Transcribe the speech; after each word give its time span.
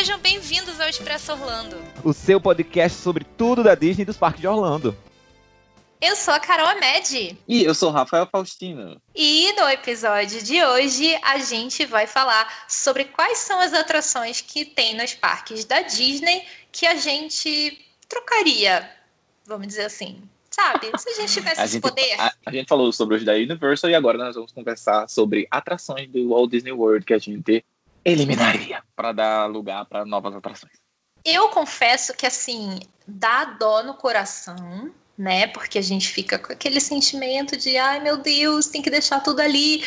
Sejam 0.00 0.18
bem-vindos 0.18 0.80
ao 0.80 0.88
Expresso 0.88 1.32
Orlando, 1.32 1.76
o 2.02 2.14
seu 2.14 2.40
podcast 2.40 2.96
sobre 3.02 3.22
tudo 3.22 3.62
da 3.62 3.74
Disney 3.74 4.00
e 4.00 4.06
dos 4.06 4.16
parques 4.16 4.40
de 4.40 4.48
Orlando. 4.48 4.96
Eu 6.00 6.16
sou 6.16 6.32
a 6.32 6.40
Carol 6.40 6.68
Amed. 6.68 7.36
E 7.46 7.62
eu 7.62 7.74
sou 7.74 7.90
o 7.90 7.92
Rafael 7.92 8.26
Faustino. 8.26 8.98
E 9.14 9.52
no 9.52 9.68
episódio 9.68 10.42
de 10.42 10.64
hoje 10.64 11.14
a 11.22 11.36
gente 11.36 11.84
vai 11.84 12.06
falar 12.06 12.64
sobre 12.66 13.04
quais 13.04 13.40
são 13.40 13.60
as 13.60 13.74
atrações 13.74 14.40
que 14.40 14.64
tem 14.64 14.96
nos 14.96 15.12
parques 15.12 15.66
da 15.66 15.82
Disney 15.82 16.46
que 16.72 16.86
a 16.86 16.94
gente 16.94 17.78
trocaria, 18.08 18.90
vamos 19.44 19.66
dizer 19.66 19.84
assim. 19.84 20.22
Sabe? 20.50 20.90
Se 20.98 21.10
a 21.10 21.12
gente 21.12 21.32
tivesse 21.34 21.60
A 21.60 21.64
esse 21.64 21.74
gente, 21.74 21.82
poder. 21.82 22.18
a, 22.18 22.32
a 22.46 22.50
gente 22.50 22.66
falou 22.66 22.90
sobre 22.90 23.16
os 23.16 23.24
da 23.24 23.34
Universal 23.34 23.90
e 23.90 23.94
agora 23.94 24.16
nós 24.16 24.34
vamos 24.34 24.50
conversar 24.50 25.06
sobre 25.10 25.46
atrações 25.50 26.08
do 26.08 26.30
Walt 26.30 26.50
Disney 26.50 26.72
World 26.72 27.04
que 27.04 27.12
a 27.12 27.18
gente 27.18 27.62
eliminaria 28.04 28.82
para 28.94 29.12
dar 29.12 29.46
lugar 29.46 29.84
para 29.86 30.04
novas 30.04 30.34
atrações. 30.34 30.72
Eu 31.24 31.48
confesso 31.48 32.14
que, 32.14 32.26
assim, 32.26 32.80
dá 33.06 33.44
dó 33.44 33.82
no 33.82 33.94
coração, 33.94 34.90
né? 35.16 35.46
Porque 35.48 35.78
a 35.78 35.82
gente 35.82 36.08
fica 36.08 36.38
com 36.38 36.52
aquele 36.52 36.80
sentimento 36.80 37.56
de, 37.56 37.76
ai 37.76 38.00
meu 38.00 38.16
Deus, 38.16 38.66
tem 38.66 38.80
que 38.80 38.90
deixar 38.90 39.20
tudo 39.20 39.40
ali. 39.40 39.84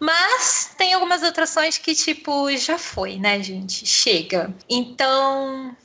Mas 0.00 0.74
tem 0.76 0.94
algumas 0.94 1.22
atrações 1.22 1.78
que, 1.78 1.94
tipo, 1.94 2.50
já 2.56 2.78
foi, 2.78 3.18
né, 3.18 3.42
gente? 3.42 3.86
Chega. 3.86 4.52
Então, 4.68 5.76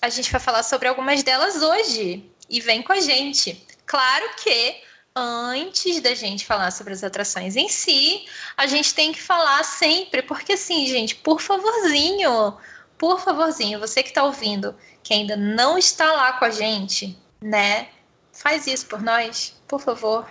a 0.00 0.08
gente 0.08 0.30
vai 0.30 0.40
falar 0.40 0.62
sobre 0.62 0.86
algumas 0.86 1.22
delas 1.22 1.60
hoje. 1.62 2.30
E 2.48 2.60
vem 2.60 2.82
com 2.82 2.92
a 2.92 3.00
gente. 3.00 3.66
Claro 3.86 4.26
que 4.42 4.76
antes 5.16 6.00
da 6.00 6.14
gente 6.14 6.44
falar 6.44 6.70
sobre 6.72 6.92
as 6.92 7.04
atrações 7.04 7.54
em 7.54 7.68
si, 7.68 8.24
a 8.56 8.66
gente 8.66 8.94
tem 8.94 9.12
que 9.12 9.22
falar 9.22 9.62
sempre, 9.62 10.22
porque 10.22 10.54
assim, 10.54 10.86
gente, 10.86 11.14
por 11.14 11.40
favorzinho, 11.40 12.54
por 12.98 13.20
favorzinho, 13.20 13.78
você 13.78 14.02
que 14.02 14.08
está 14.08 14.24
ouvindo, 14.24 14.74
que 15.02 15.14
ainda 15.14 15.36
não 15.36 15.78
está 15.78 16.12
lá 16.12 16.32
com 16.32 16.44
a 16.44 16.50
gente, 16.50 17.16
né? 17.40 17.88
Faz 18.32 18.66
isso 18.66 18.86
por 18.86 19.00
nós, 19.00 19.60
por 19.68 19.80
favor. 19.80 20.28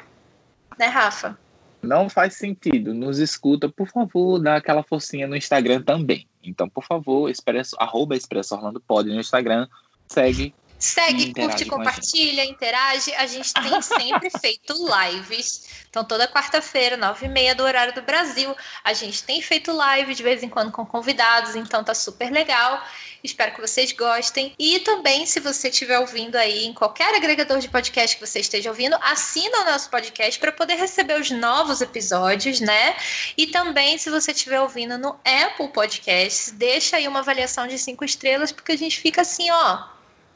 Né, 0.78 0.88
Rafa? 0.88 1.38
Não 1.81 2.09
faz 2.09 2.36
sentido, 2.36 2.94
nos 2.94 3.20
escuta, 3.20 3.70
por 3.70 3.88
favor, 3.88 4.39
dá 4.39 4.56
aquela 4.56 4.84
forcinha 4.84 5.28
no 5.28 5.36
Instagram 5.36 5.81
também. 5.81 6.28
Então, 6.44 6.67
por 6.67 6.84
favor, 6.84 7.30
expresso, 7.30 7.76
arroba 7.80 8.16
Expresso 8.16 8.56
Orlando 8.56 8.81
no 8.89 9.20
Instagram, 9.20 9.67
segue 10.08 10.54
Segue, 10.84 11.30
Interage 11.30 11.50
curte, 11.50 11.64
a 11.64 11.70
compartilha, 11.70 12.44
interage. 12.44 13.14
A 13.14 13.26
gente 13.26 13.53
tem 13.53 13.81
sempre 13.81 14.30
feito 14.42 14.73
lives. 14.73 15.86
Então, 15.89 16.03
toda 16.03 16.28
quarta-feira, 16.28 16.98
nove 16.98 17.26
e 17.26 17.30
meia 17.30 17.56
do 17.56 17.64
horário 17.64 17.94
do 17.94 18.02
Brasil, 18.02 18.53
a 18.84 18.92
gente 18.92 19.23
tem 19.23 19.42
feito 19.42 19.72
live 19.72 20.14
de 20.14 20.22
vez 20.22 20.44
em 20.44 20.50
quando 20.50 20.73
com 20.73 20.86
convidados. 20.86 21.56
Então, 21.56 21.86
tá 21.86 21.94
super 21.94 22.30
legal. 22.30 22.84
Espero 23.23 23.54
que 23.54 23.61
vocês 23.61 23.94
gostem. 23.94 24.54
E 24.59 24.81
também, 24.81 25.26
se 25.26 25.39
você 25.39 25.70
estiver 25.70 26.00
ouvindo 26.00 26.36
aí 26.36 26.66
em 26.66 26.73
qualquer 26.73 27.16
agregador 27.16 27.59
de 27.59 27.70
podcast 27.70 28.17
que 28.17 28.28
você 28.28 28.42
esteja 28.42 28.70
ouvindo, 28.70 28.98
assina 29.02 29.61
o 29.61 29.66
nosso 29.72 29.89
podcast 29.89 30.38
para 30.38 30.52
poder 30.52 30.76
receber 30.76 31.17
os 31.17 31.31
novos 31.31 31.80
episódios, 31.80 32.59
né? 32.59 32.98
E 33.38 33.48
também, 33.48 33.98
se 33.98 34.09
você 34.09 34.31
estiver 34.31 34.59
ouvindo 34.59 34.98
no 34.98 35.17
Apple 35.23 35.70
Podcasts, 35.70 36.52
deixa 36.52 36.98
aí 36.98 37.08
uma 37.08 37.20
avaliação 37.20 37.67
de 37.67 37.80
cinco 37.80 38.04
estrelas, 38.04 38.52
porque 38.52 38.73
a 38.73 38.77
gente 38.77 39.00
fica 39.00 39.21
assim, 39.21 39.50
ó 39.50 39.92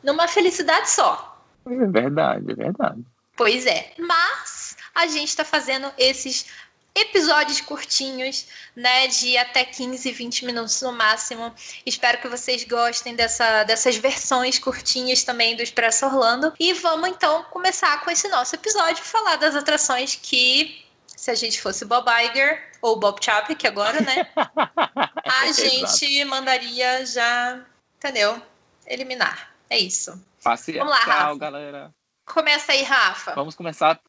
numa 0.07 0.25
felicidade 0.25 0.89
só. 0.89 1.37
É 1.69 1.85
verdade, 1.85 2.49
é 2.49 2.55
verdade. 2.55 3.05
Pois 3.35 3.65
é. 3.65 3.91
Mas 3.99 4.77
a 4.95 5.05
gente 5.05 5.27
está 5.27 5.43
fazendo 5.43 5.91
esses 5.97 6.47
episódios 6.95 7.61
curtinhos, 7.61 8.47
né, 8.75 9.07
de 9.07 9.37
até 9.37 9.63
15, 9.65 10.09
20 10.11 10.45
minutos 10.45 10.81
no 10.81 10.93
máximo. 10.93 11.53
Espero 11.85 12.19
que 12.19 12.27
vocês 12.27 12.63
gostem 12.63 13.15
dessa, 13.15 13.63
dessas 13.65 13.97
versões 13.97 14.57
curtinhas 14.57 15.23
também 15.23 15.55
do 15.55 15.61
Expresso 15.61 16.05
Orlando. 16.05 16.53
E 16.57 16.73
vamos 16.73 17.09
então 17.09 17.43
começar 17.51 18.01
com 18.03 18.09
esse 18.09 18.27
nosso 18.29 18.55
episódio, 18.55 19.03
falar 19.03 19.35
das 19.35 19.55
atrações 19.55 20.15
que 20.15 20.83
se 21.05 21.29
a 21.29 21.35
gente 21.35 21.61
fosse 21.61 21.83
Bob 21.83 22.07
Iger 22.09 22.71
ou 22.81 22.97
Bob 22.97 23.23
Chapek 23.23 23.67
agora, 23.67 23.99
né, 24.01 24.27
a 25.43 25.51
gente 25.51 26.23
mandaria 26.25 27.05
já, 27.05 27.59
entendeu? 27.97 28.41
Eliminar. 28.87 29.56
É 29.69 29.77
isso. 29.77 30.11
Vamos 30.43 30.89
lá, 30.89 30.99
Tchau, 31.01 31.13
Rafa. 31.13 31.37
galera. 31.37 31.93
Começa 32.25 32.71
aí, 32.71 32.83
Rafa. 32.83 33.33
Vamos 33.35 33.55
começar. 33.55 33.99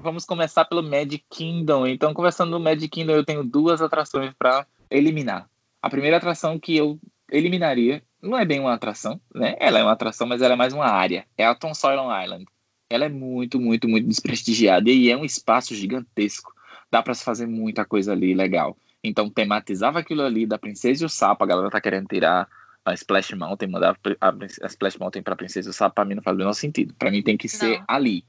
Vamos 0.00 0.24
começar 0.24 0.64
pelo 0.64 0.82
Magic 0.82 1.24
Kingdom. 1.30 1.86
Então, 1.86 2.14
começando 2.14 2.50
no 2.50 2.60
Magic 2.60 2.88
Kingdom, 2.88 3.12
eu 3.12 3.24
tenho 3.24 3.42
duas 3.42 3.82
atrações 3.82 4.32
para 4.38 4.66
eliminar. 4.90 5.48
A 5.82 5.90
primeira 5.90 6.16
atração 6.16 6.58
que 6.58 6.76
eu 6.76 6.98
eliminaria 7.30 8.02
não 8.22 8.38
é 8.38 8.44
bem 8.44 8.60
uma 8.60 8.74
atração, 8.74 9.20
né? 9.34 9.56
Ela 9.58 9.78
é 9.78 9.82
uma 9.82 9.92
atração, 9.92 10.26
mas 10.26 10.42
ela 10.42 10.54
é 10.54 10.56
mais 10.56 10.72
uma 10.72 10.86
área. 10.86 11.26
É 11.36 11.44
a 11.46 11.54
Tom 11.54 11.74
Sawyer 11.74 12.00
Island. 12.24 12.46
Ela 12.90 13.04
é 13.04 13.08
muito, 13.08 13.60
muito, 13.60 13.88
muito 13.88 14.08
desprestigiada 14.08 14.88
e 14.90 15.10
é 15.10 15.16
um 15.16 15.24
espaço 15.24 15.74
gigantesco. 15.74 16.52
Dá 16.90 17.02
para 17.02 17.14
se 17.14 17.22
fazer 17.24 17.46
muita 17.46 17.84
coisa 17.84 18.12
ali 18.12 18.34
legal. 18.34 18.76
Então, 19.04 19.28
tematizava 19.30 19.98
aquilo 19.98 20.22
ali 20.22 20.46
da 20.46 20.58
Princesa 20.58 21.02
e 21.02 21.06
o 21.06 21.08
Sapo. 21.08 21.44
A 21.44 21.46
galera 21.46 21.70
tá 21.70 21.80
querendo 21.80 22.08
tirar 22.08 22.48
a 22.88 22.94
Splash 22.94 23.34
Mountain, 23.34 23.70
mandar 23.70 23.98
a, 24.20 24.28
a 24.28 24.66
Splash 24.66 24.98
Mountain 24.98 25.22
pra 25.22 25.36
Princesa 25.36 25.68
e 25.68 25.70
o 25.70 25.72
Sapo, 25.72 25.94
pra 25.94 26.04
mim 26.04 26.14
não 26.14 26.22
faz 26.22 26.34
o 26.34 26.38
menor 26.38 26.52
sentido. 26.52 26.94
Pra 26.98 27.10
mim 27.10 27.22
tem 27.22 27.36
que 27.36 27.48
ser 27.48 27.78
Não. 27.78 27.84
ali. 27.88 28.24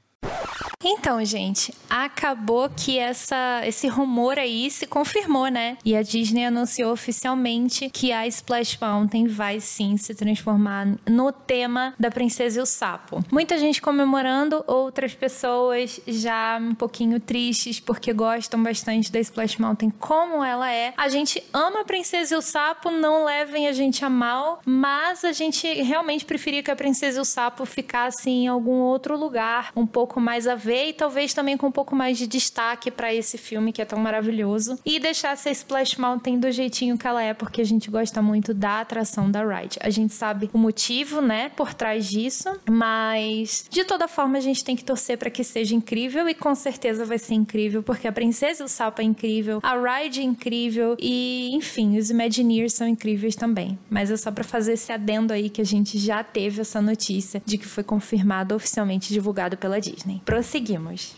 Então, 0.82 1.22
gente, 1.26 1.74
acabou 1.90 2.70
que 2.70 2.98
essa, 2.98 3.60
esse 3.66 3.86
rumor 3.86 4.38
aí 4.38 4.70
se 4.70 4.86
confirmou, 4.86 5.48
né? 5.48 5.76
E 5.84 5.94
a 5.94 6.02
Disney 6.02 6.46
anunciou 6.46 6.90
oficialmente 6.90 7.90
que 7.90 8.10
a 8.12 8.26
Splash 8.26 8.78
Mountain 8.80 9.26
vai 9.26 9.60
sim 9.60 9.98
se 9.98 10.14
transformar 10.14 10.86
no 11.06 11.32
tema 11.32 11.92
da 12.00 12.10
Princesa 12.10 12.60
e 12.60 12.62
o 12.62 12.66
Sapo. 12.66 13.22
Muita 13.30 13.58
gente 13.58 13.82
comemorando, 13.82 14.64
outras 14.66 15.14
pessoas 15.14 16.00
já 16.06 16.58
um 16.58 16.74
pouquinho 16.74 17.20
tristes 17.20 17.78
porque 17.78 18.14
gostam 18.14 18.62
bastante 18.62 19.12
da 19.12 19.20
Splash 19.20 19.58
Mountain 19.58 19.90
como 19.90 20.42
ela 20.42 20.72
é. 20.72 20.94
A 20.96 21.10
gente 21.10 21.42
ama 21.52 21.82
a 21.82 21.84
Princesa 21.84 22.34
e 22.34 22.38
o 22.38 22.42
Sapo, 22.42 22.90
não 22.90 23.26
levem 23.26 23.68
a 23.68 23.72
gente 23.72 24.02
a 24.02 24.08
mal, 24.08 24.62
mas 24.64 25.26
a 25.26 25.32
gente 25.32 25.66
realmente 25.82 26.24
preferia 26.24 26.62
que 26.62 26.70
a 26.70 26.76
Princesa 26.76 27.18
e 27.18 27.20
o 27.20 27.24
Sapo 27.24 27.66
ficasse 27.66 28.30
em 28.30 28.48
algum 28.48 28.80
outro 28.80 29.14
lugar, 29.18 29.72
um 29.76 29.86
pouco 29.86 30.18
mais 30.18 30.46
a 30.46 30.54
ver 30.70 30.90
e 30.90 30.92
talvez 30.92 31.34
também 31.34 31.56
com 31.56 31.66
um 31.66 31.72
pouco 31.72 31.96
mais 31.96 32.16
de 32.16 32.28
destaque 32.28 32.92
para 32.92 33.12
esse 33.12 33.36
filme 33.36 33.72
que 33.72 33.82
é 33.82 33.84
tão 33.84 33.98
maravilhoso 33.98 34.78
e 34.86 35.00
deixasse 35.00 35.48
a 35.48 35.52
Splash 35.52 35.96
Mountain 35.96 36.38
do 36.38 36.48
jeitinho 36.52 36.96
que 36.96 37.08
ela 37.08 37.20
é, 37.20 37.34
porque 37.34 37.60
a 37.60 37.64
gente 37.64 37.90
gosta 37.90 38.22
muito 38.22 38.54
da 38.54 38.80
atração 38.80 39.28
da 39.28 39.42
ride. 39.44 39.78
A 39.82 39.90
gente 39.90 40.14
sabe 40.14 40.48
o 40.52 40.58
motivo, 40.58 41.20
né, 41.20 41.48
por 41.56 41.74
trás 41.74 42.08
disso, 42.08 42.48
mas 42.70 43.64
de 43.68 43.84
toda 43.84 44.06
forma 44.06 44.38
a 44.38 44.40
gente 44.40 44.64
tem 44.64 44.76
que 44.76 44.84
torcer 44.84 45.18
para 45.18 45.28
que 45.28 45.42
seja 45.42 45.74
incrível 45.74 46.28
e 46.28 46.34
com 46.34 46.54
certeza 46.54 47.04
vai 47.04 47.18
ser 47.18 47.34
incrível, 47.34 47.82
porque 47.82 48.06
a 48.06 48.12
Princesa 48.12 48.62
e 48.62 48.66
o 48.66 48.68
Sapo 48.68 49.00
é 49.00 49.04
incrível, 49.04 49.58
a 49.64 49.74
ride 49.74 50.20
é 50.20 50.22
incrível 50.22 50.96
e, 51.00 51.50
enfim, 51.52 51.98
os 51.98 52.10
Imagineers 52.10 52.74
são 52.74 52.86
incríveis 52.86 53.34
também. 53.34 53.76
Mas 53.90 54.08
é 54.08 54.16
só 54.16 54.30
para 54.30 54.44
fazer 54.44 54.74
esse 54.74 54.92
adendo 54.92 55.32
aí 55.32 55.50
que 55.50 55.60
a 55.60 55.66
gente 55.66 55.98
já 55.98 56.22
teve 56.22 56.60
essa 56.60 56.80
notícia 56.80 57.42
de 57.44 57.58
que 57.58 57.66
foi 57.66 57.82
confirmado 57.82 58.54
oficialmente 58.54 59.12
divulgado 59.12 59.56
pela 59.56 59.80
Disney. 59.80 60.22
Prosseguimos. 60.60 61.16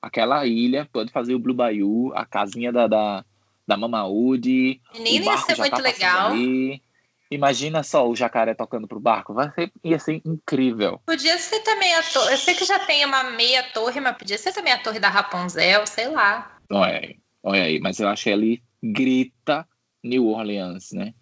Aquela 0.00 0.46
ilha 0.46 0.86
pode 0.92 1.10
fazer 1.10 1.34
o 1.34 1.38
Blue 1.38 1.54
Bayou, 1.54 2.12
a 2.14 2.26
casinha 2.26 2.70
da, 2.70 2.86
da, 2.86 3.24
da 3.66 3.76
Mama 3.76 4.04
Woody. 4.04 4.80
Menina, 4.94 5.10
o 5.10 5.12
ia 5.12 5.24
barco 5.24 5.46
ser 5.46 5.56
já 5.56 5.62
muito 5.62 5.76
tá 5.76 5.82
legal. 5.82 6.30
ali. 6.32 6.82
Imagina 7.30 7.82
só 7.82 8.06
o 8.08 8.14
jacaré 8.14 8.54
tocando 8.54 8.86
pro 8.86 9.00
barco. 9.00 9.32
Vai 9.32 9.50
ser, 9.52 9.72
ia 9.82 9.98
ser 9.98 10.20
incrível. 10.24 11.00
Podia 11.06 11.38
ser 11.38 11.60
também 11.60 11.94
a 11.94 12.02
torre. 12.02 12.34
Eu 12.34 12.38
sei 12.38 12.54
que 12.54 12.64
já 12.64 12.78
tem 12.80 13.04
uma 13.06 13.30
meia 13.30 13.62
torre, 13.72 13.98
mas 13.98 14.16
podia 14.16 14.36
ser 14.36 14.52
também 14.52 14.72
a 14.72 14.78
torre 14.78 15.00
da 15.00 15.08
Rapunzel, 15.08 15.86
sei 15.86 16.08
lá. 16.08 16.58
Olha 16.70 16.98
aí, 16.98 17.16
olha 17.42 17.62
aí. 17.62 17.80
Mas 17.80 17.98
eu 17.98 18.08
acho 18.08 18.24
que 18.24 18.30
ali 18.30 18.62
grita 18.82 19.66
New 20.02 20.28
Orleans, 20.28 20.92
né? 20.92 21.14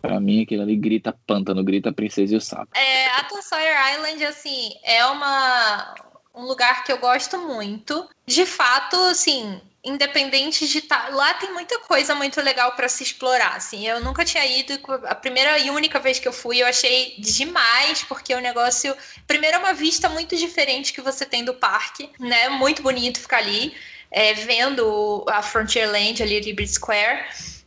Pra 0.00 0.20
mim, 0.20 0.42
aquilo 0.42 0.62
ali 0.62 0.76
grita 0.76 1.12
pântano, 1.26 1.64
grita 1.64 1.92
Princesa 1.92 2.34
e 2.34 2.36
o 2.36 2.40
Sapo. 2.40 2.70
É, 2.72 3.06
a 3.16 3.24
Tom 3.24 3.42
Sawyer 3.42 3.76
Island, 3.94 4.24
assim, 4.24 4.70
é 4.84 5.04
uma, 5.06 5.92
um 6.38 6.44
lugar 6.44 6.84
que 6.84 6.92
eu 6.92 6.98
gosto 6.98 7.36
muito. 7.38 8.08
De 8.24 8.46
fato, 8.46 8.96
assim, 8.96 9.60
independente 9.84 10.68
de 10.68 10.78
estar. 10.78 11.12
Lá 11.12 11.34
tem 11.34 11.52
muita 11.52 11.80
coisa 11.80 12.14
muito 12.14 12.40
legal 12.40 12.72
para 12.72 12.88
se 12.88 13.02
explorar. 13.02 13.56
Assim, 13.56 13.86
eu 13.86 14.00
nunca 14.00 14.24
tinha 14.24 14.46
ido. 14.46 14.78
A 15.04 15.14
primeira 15.16 15.58
e 15.58 15.68
única 15.70 15.98
vez 15.98 16.20
que 16.20 16.28
eu 16.28 16.32
fui, 16.32 16.62
eu 16.62 16.66
achei 16.66 17.16
demais, 17.18 18.04
porque 18.04 18.32
o 18.34 18.40
negócio. 18.40 18.96
Primeiro, 19.26 19.56
é 19.56 19.58
uma 19.58 19.74
vista 19.74 20.08
muito 20.08 20.36
diferente 20.36 20.92
que 20.92 21.00
você 21.00 21.26
tem 21.26 21.44
do 21.44 21.54
parque, 21.54 22.08
né? 22.20 22.48
Muito 22.48 22.82
bonito 22.82 23.20
ficar 23.20 23.38
ali, 23.38 23.74
é, 24.10 24.32
vendo 24.34 25.24
a 25.28 25.42
Frontierland 25.42 26.22
ali, 26.22 26.38
Liberty 26.38 26.72
Square. 26.72 27.57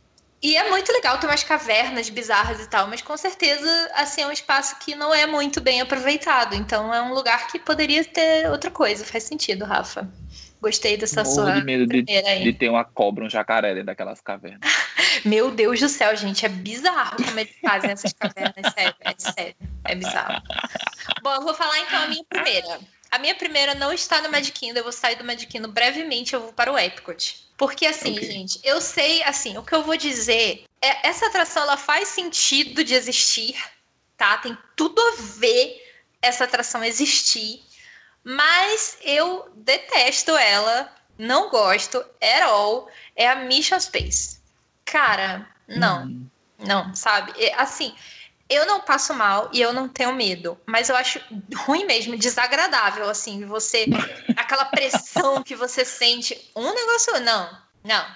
E 0.42 0.56
é 0.56 0.68
muito 0.68 0.90
legal, 0.92 1.18
tem 1.18 1.30
umas 1.30 1.44
cavernas 1.44 2.10
bizarras 2.10 2.60
e 2.60 2.68
tal, 2.68 2.88
mas 2.88 3.00
com 3.00 3.16
certeza, 3.16 3.90
assim, 3.94 4.22
é 4.22 4.26
um 4.26 4.32
espaço 4.32 4.76
que 4.80 4.94
não 4.94 5.14
é 5.14 5.24
muito 5.24 5.60
bem 5.60 5.80
aproveitado. 5.80 6.54
Então 6.54 6.92
é 6.92 7.00
um 7.00 7.14
lugar 7.14 7.46
que 7.46 7.60
poderia 7.60 8.04
ter 8.04 8.50
outra 8.50 8.70
coisa. 8.70 9.04
Faz 9.04 9.22
sentido, 9.22 9.64
Rafa. 9.64 10.10
Gostei 10.60 10.96
dessa 10.96 11.22
Morro 11.22 11.34
sua 11.34 11.52
de 11.52 11.64
medo 11.64 11.86
de, 11.86 12.02
de 12.02 12.52
ter 12.52 12.68
uma 12.68 12.84
cobra, 12.84 13.24
um 13.24 13.30
jacaré 13.30 13.70
dentro 13.70 13.86
daquelas 13.86 14.20
cavernas. 14.20 14.60
Meu 15.24 15.50
Deus 15.50 15.80
do 15.80 15.88
céu, 15.88 16.14
gente, 16.16 16.44
é 16.44 16.48
bizarro 16.48 17.16
como 17.16 17.38
eles 17.38 17.54
fazem 17.60 17.90
essas 17.90 18.12
cavernas, 18.12 18.72
sério, 18.72 18.94
é 19.00 19.14
sério, 19.18 19.56
é 19.84 19.94
bizarro. 19.94 20.42
Bom, 21.22 21.32
eu 21.34 21.42
vou 21.42 21.54
falar 21.54 21.78
então 21.80 22.02
a 22.02 22.06
minha 22.06 22.24
primeira. 22.24 22.80
A 23.10 23.18
minha 23.18 23.34
primeira 23.34 23.74
não 23.74 23.92
está 23.92 24.22
no 24.22 24.30
Mad 24.30 24.48
Kingdom, 24.48 24.78
eu 24.78 24.84
vou 24.84 24.92
sair 24.92 25.16
do 25.16 25.24
Mad 25.24 25.42
Kingdom 25.44 25.70
brevemente, 25.70 26.32
eu 26.32 26.40
vou 26.40 26.52
para 26.52 26.72
o 26.72 26.78
Epcot. 26.78 27.46
Porque 27.58 27.86
assim, 27.86 28.16
okay. 28.16 28.30
gente, 28.30 28.58
eu 28.64 28.80
sei, 28.80 29.22
assim, 29.24 29.58
o 29.58 29.62
que 29.62 29.74
eu 29.74 29.82
vou 29.82 29.96
dizer 29.96 30.64
é 30.80 31.06
essa 31.06 31.26
atração 31.26 31.62
ela 31.62 31.76
faz 31.76 32.08
sentido 32.08 32.82
de 32.82 32.94
existir, 32.94 33.54
tá? 34.16 34.38
Tem 34.38 34.56
tudo 34.74 35.00
a 35.00 35.14
ver 35.38 35.80
essa 36.22 36.44
atração 36.44 36.82
existir, 36.82 37.62
mas 38.24 38.96
eu 39.02 39.48
detesto 39.56 40.36
ela, 40.36 40.92
não 41.18 41.50
gosto 41.50 41.98
at 41.98 42.42
all, 42.44 42.88
é 43.14 43.28
a 43.28 43.36
Mission 43.36 43.78
Space. 43.78 44.41
Cara, 44.92 45.48
não. 45.66 46.04
Hum. 46.04 46.26
Não, 46.58 46.94
sabe? 46.94 47.32
Assim, 47.56 47.94
eu 48.46 48.66
não 48.66 48.82
passo 48.82 49.14
mal 49.14 49.48
e 49.50 49.58
eu 49.58 49.72
não 49.72 49.88
tenho 49.88 50.12
medo, 50.12 50.60
mas 50.66 50.90
eu 50.90 50.96
acho 50.96 51.18
ruim 51.56 51.86
mesmo, 51.86 52.14
desagradável, 52.14 53.08
assim, 53.08 53.46
você. 53.46 53.86
aquela 54.36 54.66
pressão 54.66 55.42
que 55.42 55.56
você 55.56 55.82
sente. 55.82 56.38
Um 56.54 56.74
negócio. 56.74 57.18
Não, 57.20 57.58
não. 57.82 58.06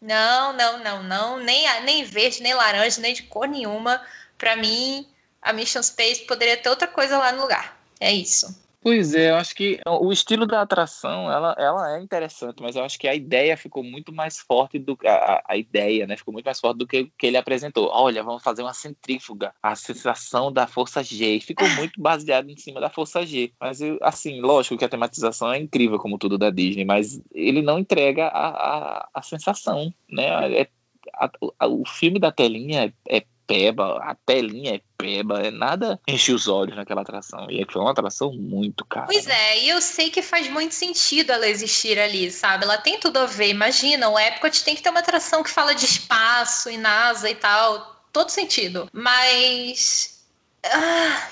Não, 0.00 0.52
não, 0.54 0.82
não, 0.82 1.02
não. 1.04 1.36
Nem, 1.38 1.82
nem 1.82 2.02
verde, 2.02 2.42
nem 2.42 2.52
laranja, 2.52 3.00
nem 3.00 3.14
de 3.14 3.22
cor 3.22 3.46
nenhuma. 3.46 4.04
Para 4.36 4.56
mim, 4.56 5.08
a 5.40 5.52
Mission 5.52 5.84
Space 5.84 6.26
poderia 6.26 6.56
ter 6.56 6.68
outra 6.68 6.88
coisa 6.88 7.16
lá 7.16 7.30
no 7.30 7.42
lugar. 7.42 7.80
É 8.00 8.12
isso. 8.12 8.60
Pois 8.80 9.12
é, 9.12 9.30
eu 9.30 9.36
acho 9.36 9.54
que 9.56 9.80
o 9.84 10.12
estilo 10.12 10.46
da 10.46 10.62
atração, 10.62 11.30
ela, 11.30 11.54
ela 11.58 11.96
é 11.96 12.00
interessante, 12.00 12.62
mas 12.62 12.76
eu 12.76 12.84
acho 12.84 12.96
que 12.96 13.08
a 13.08 13.14
ideia 13.14 13.56
ficou 13.56 13.82
muito 13.82 14.12
mais 14.12 14.38
forte 14.38 14.78
do 14.78 14.96
que 14.96 15.06
a, 15.08 15.42
a 15.46 15.56
ideia, 15.56 16.06
né? 16.06 16.16
Ficou 16.16 16.32
muito 16.32 16.44
mais 16.44 16.60
forte 16.60 16.78
do 16.78 16.86
que 16.86 17.10
que 17.18 17.26
ele 17.26 17.36
apresentou. 17.36 17.88
Olha, 17.92 18.22
vamos 18.22 18.42
fazer 18.42 18.62
uma 18.62 18.72
centrífuga, 18.72 19.52
a 19.60 19.74
sensação 19.74 20.52
da 20.52 20.68
força 20.68 21.02
G. 21.02 21.40
Ficou 21.40 21.68
muito 21.70 22.00
baseado 22.00 22.48
em 22.50 22.56
cima 22.56 22.80
da 22.80 22.88
força 22.88 23.26
G. 23.26 23.52
Mas 23.60 23.80
eu, 23.80 23.98
assim, 24.00 24.40
lógico 24.40 24.78
que 24.78 24.84
a 24.84 24.88
tematização 24.88 25.52
é 25.52 25.58
incrível 25.58 25.98
como 25.98 26.16
tudo 26.16 26.38
da 26.38 26.50
Disney, 26.50 26.84
mas 26.84 27.20
ele 27.34 27.62
não 27.62 27.80
entrega 27.80 28.28
a, 28.28 28.48
a, 28.48 29.08
a 29.12 29.22
sensação, 29.22 29.92
né? 30.08 30.60
É, 30.60 30.68
a, 31.14 31.66
o 31.66 31.84
filme 31.84 32.20
da 32.20 32.30
telinha 32.30 32.94
é, 33.08 33.18
é 33.18 33.24
peba, 33.48 33.98
a 34.04 34.14
telinha 34.14 34.76
é 34.76 34.80
peba, 34.98 35.40
é 35.40 35.50
nada 35.50 35.98
enche 36.06 36.32
os 36.32 36.46
olhos 36.46 36.76
naquela 36.76 37.00
atração. 37.00 37.50
E 37.50 37.64
foi 37.68 37.80
uma 37.80 37.90
atração 37.90 38.30
muito 38.32 38.84
cara. 38.84 39.06
Pois 39.06 39.24
né? 39.24 39.34
é, 39.34 39.64
e 39.64 39.68
eu 39.70 39.80
sei 39.80 40.10
que 40.10 40.20
faz 40.20 40.48
muito 40.48 40.74
sentido 40.74 41.32
ela 41.32 41.48
existir 41.48 41.98
ali, 41.98 42.30
sabe? 42.30 42.64
Ela 42.64 42.76
tem 42.76 43.00
tudo 43.00 43.16
a 43.16 43.24
ver. 43.24 43.48
Imagina, 43.48 44.10
o 44.10 44.18
Epcot 44.18 44.62
tem 44.62 44.76
que 44.76 44.82
ter 44.82 44.90
uma 44.90 45.00
atração 45.00 45.42
que 45.42 45.50
fala 45.50 45.74
de 45.74 45.86
espaço 45.86 46.70
e 46.70 46.76
NASA 46.76 47.30
e 47.30 47.34
tal. 47.34 48.04
Todo 48.12 48.28
sentido. 48.28 48.88
Mas. 48.92 50.22
Ah, 50.62 51.27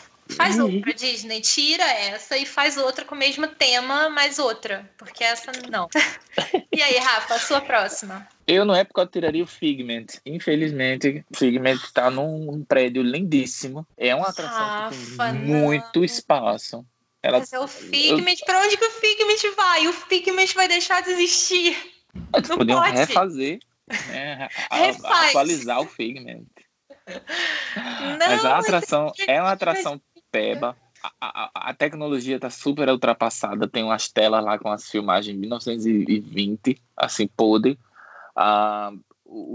Faz 0.47 0.59
uhum. 0.59 0.77
outra, 0.77 0.95
Disney. 0.95 1.41
Tira 1.41 1.85
essa 1.85 2.37
e 2.37 2.47
faz 2.47 2.77
outra 2.77 3.05
com 3.05 3.15
o 3.15 3.19
mesmo 3.19 3.49
tema, 3.49 4.09
mas 4.09 4.39
outra. 4.39 4.89
Porque 4.97 5.25
essa 5.25 5.51
não. 5.69 5.89
e 6.73 6.83
aí, 6.83 6.99
Rafa, 6.99 7.35
a 7.35 7.39
sua 7.41 7.61
próxima? 7.61 8.27
Eu, 8.47 8.65
no 8.65 8.75
época, 8.75 9.03
eu 9.03 9.07
tiraria 9.09 9.43
o 9.43 9.47
Figment. 9.47 10.07
Infelizmente, 10.25 11.25
o 11.29 11.37
Figment 11.37 11.79
tá 11.93 12.11
num 12.11 12.65
prédio 12.65 13.03
lindíssimo. 13.03 13.87
É 13.97 14.15
uma 14.15 14.29
atração 14.29 14.59
Rafa, 14.59 14.95
que 14.97 15.17
tem 15.17 15.33
muito 15.35 16.05
espaço. 16.05 16.87
Ela... 17.23 17.41
Mas 17.41 17.53
é 17.53 17.59
o 17.59 17.67
Figment. 17.67 18.37
Eu... 18.39 18.47
Pra 18.47 18.61
onde 18.61 18.77
que 18.77 18.85
o 18.85 18.91
Figment 18.91 19.55
vai? 19.57 19.89
O 19.89 19.93
Figment 19.93 20.55
vai 20.55 20.69
deixar 20.69 21.03
de 21.03 21.11
existir. 21.11 21.77
Eles 22.35 22.49
não 22.49 22.57
podiam 22.57 22.81
pode. 22.81 22.97
refazer. 22.97 23.59
Né? 23.89 24.49
atualizar 25.29 25.81
o 25.81 25.87
Figment. 25.87 26.47
Não, 28.19 28.19
mas 28.19 28.45
a 28.45 28.59
atração 28.59 29.13
é 29.27 29.41
uma 29.41 29.53
atração 29.53 30.01
peba. 30.31 30.77
A, 31.21 31.45
a, 31.45 31.51
a, 31.71 31.75
tecnologia 31.75 32.41
tá 32.41 32.51
super 32.51 32.89
ultrapassada. 32.89 33.69
Tem 33.69 33.85
umas 33.85 34.09
telas 34.09 34.45
lá 34.45 34.59
com 34.59 34.71
as 34.71 34.89
filmagens 34.89 35.35
de 35.35 35.41
1920, 35.41 36.83
assim, 36.97 37.29
podre. 37.29 37.79
Ah, 38.35 38.93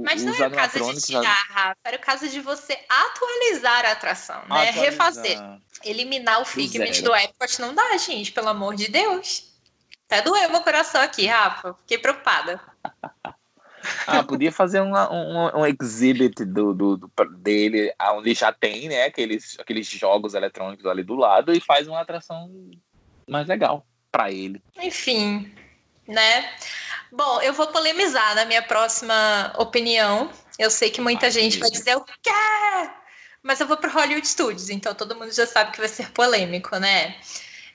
Mas 0.03 0.23
não 0.23 0.33
é 0.33 0.47
o 0.47 0.51
caso 0.51 0.93
de 0.93 1.01
tirar. 1.01 1.45
Rafa, 1.49 1.77
era 1.83 1.97
o 1.97 1.99
caso 1.99 2.29
de 2.29 2.39
você 2.39 2.77
atualizar 2.87 3.85
a 3.85 3.91
atração, 3.91 4.41
né? 4.47 4.69
Atualizar. 4.69 4.83
Refazer. 4.83 5.59
Eliminar 5.83 6.41
o 6.41 6.45
Figment 6.45 7.01
do 7.03 7.15
Epcot 7.15 7.59
não 7.59 7.73
dá, 7.73 7.97
gente, 7.97 8.31
pelo 8.31 8.49
amor 8.49 8.75
de 8.75 8.87
Deus. 8.87 9.51
Até 10.07 10.21
doeu 10.21 10.49
meu 10.49 10.61
coração 10.61 11.01
aqui, 11.01 11.25
Rafa. 11.25 11.73
Fiquei 11.81 11.97
preocupada. 11.97 12.61
Ah, 14.07 14.23
podia 14.23 14.51
fazer 14.51 14.79
uma, 14.79 15.11
um, 15.11 15.61
um 15.61 15.65
exhibit 15.65 16.45
do, 16.45 16.73
do, 16.73 16.97
do, 16.97 17.11
dele, 17.37 17.93
onde 18.13 18.33
já 18.33 18.51
tem, 18.51 18.89
né, 18.89 19.05
aqueles, 19.05 19.57
aqueles 19.59 19.87
jogos 19.87 20.33
eletrônicos 20.33 20.85
ali 20.85 21.03
do 21.03 21.15
lado 21.15 21.53
e 21.53 21.59
faz 21.59 21.87
uma 21.87 22.01
atração 22.01 22.51
mais 23.27 23.47
legal 23.47 23.85
para 24.11 24.31
ele. 24.31 24.61
Enfim, 24.81 25.51
né? 26.07 26.51
Bom, 27.11 27.41
eu 27.41 27.53
vou 27.53 27.67
polemizar 27.67 28.35
na 28.35 28.45
minha 28.45 28.61
próxima 28.61 29.53
opinião. 29.57 30.29
Eu 30.57 30.69
sei 30.69 30.89
que 30.89 31.01
muita 31.01 31.27
ah, 31.27 31.29
gente 31.29 31.57
vai 31.59 31.69
dizer 31.69 31.95
o 31.95 32.03
quê? 32.03 32.31
Mas 33.43 33.59
eu 33.59 33.67
vou 33.67 33.77
para 33.77 33.89
Hollywood 33.89 34.27
Studios, 34.27 34.69
então 34.69 34.93
todo 34.93 35.15
mundo 35.15 35.31
já 35.31 35.47
sabe 35.47 35.71
que 35.71 35.79
vai 35.79 35.89
ser 35.89 36.11
polêmico, 36.11 36.77
né? 36.77 37.15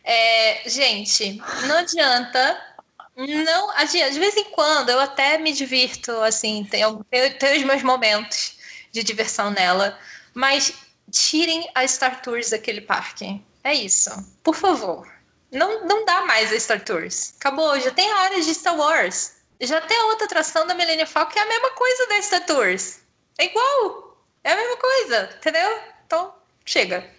É, 0.04 0.68
gente, 0.68 1.42
não 1.66 1.78
adianta 1.78 2.75
não, 3.16 3.70
assim, 3.70 3.98
de 4.10 4.18
vez 4.18 4.36
em 4.36 4.44
quando 4.44 4.90
eu 4.90 5.00
até 5.00 5.38
me 5.38 5.52
divirto, 5.52 6.12
assim, 6.20 6.66
tenho, 6.70 7.02
tenho, 7.04 7.56
os 7.56 7.64
meus 7.64 7.82
momentos 7.82 8.58
de 8.92 9.02
diversão 9.02 9.50
nela, 9.50 9.98
mas 10.34 10.74
tirem 11.10 11.70
a 11.74 11.86
Star 11.86 12.20
Tours 12.20 12.50
daquele 12.50 12.82
parque. 12.82 13.40
É 13.64 13.72
isso. 13.72 14.10
Por 14.42 14.54
favor. 14.54 15.10
Não, 15.50 15.84
não 15.86 16.04
dá 16.04 16.26
mais 16.26 16.52
a 16.52 16.60
Star 16.60 16.84
Tours. 16.84 17.34
Acabou, 17.38 17.80
já 17.80 17.90
tem 17.90 18.10
áreas 18.12 18.44
de 18.44 18.54
Star 18.54 18.76
Wars. 18.76 19.36
Já 19.60 19.80
tem 19.80 19.96
a 19.96 20.06
outra 20.06 20.26
atração 20.26 20.66
da 20.66 20.74
Millennium 20.74 21.06
Falcon 21.06 21.32
que 21.32 21.38
é 21.38 21.42
a 21.42 21.46
mesma 21.46 21.70
coisa 21.70 22.06
da 22.08 22.20
Star 22.20 22.44
Tours. 22.44 23.00
É 23.38 23.46
igual. 23.46 24.18
É 24.44 24.52
a 24.52 24.56
mesma 24.56 24.76
coisa, 24.76 25.30
entendeu? 25.36 25.80
Então, 26.04 26.34
chega. 26.66 27.10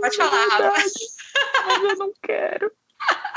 Pode 0.00 0.16
falar, 0.16 0.46
Mas 0.60 0.92
eu 1.82 1.96
não 1.96 2.12
quero. 2.22 2.72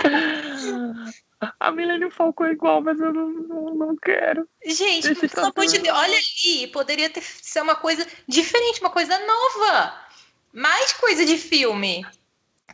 A 1.59 1.71
Millennium 1.71 2.09
Falcon 2.09 2.45
é 2.45 2.51
igual, 2.51 2.81
mas 2.81 2.99
eu 2.99 3.13
não, 3.13 3.29
não, 3.29 3.75
não 3.75 3.95
quero. 3.97 4.47
Gente, 4.65 5.13
pelo 5.13 5.47
amor 5.47 5.65
de 5.65 5.79
Deus, 5.79 5.97
olha 5.97 6.17
ali, 6.17 6.67
poderia 6.67 7.09
ter 7.09 7.21
ser 7.21 7.61
uma 7.61 7.75
coisa 7.75 8.05
diferente, 8.27 8.79
uma 8.79 8.89
coisa 8.89 9.17
nova. 9.19 9.93
Mais 10.53 10.93
coisa 10.93 11.25
de 11.25 11.37
filme. 11.37 12.05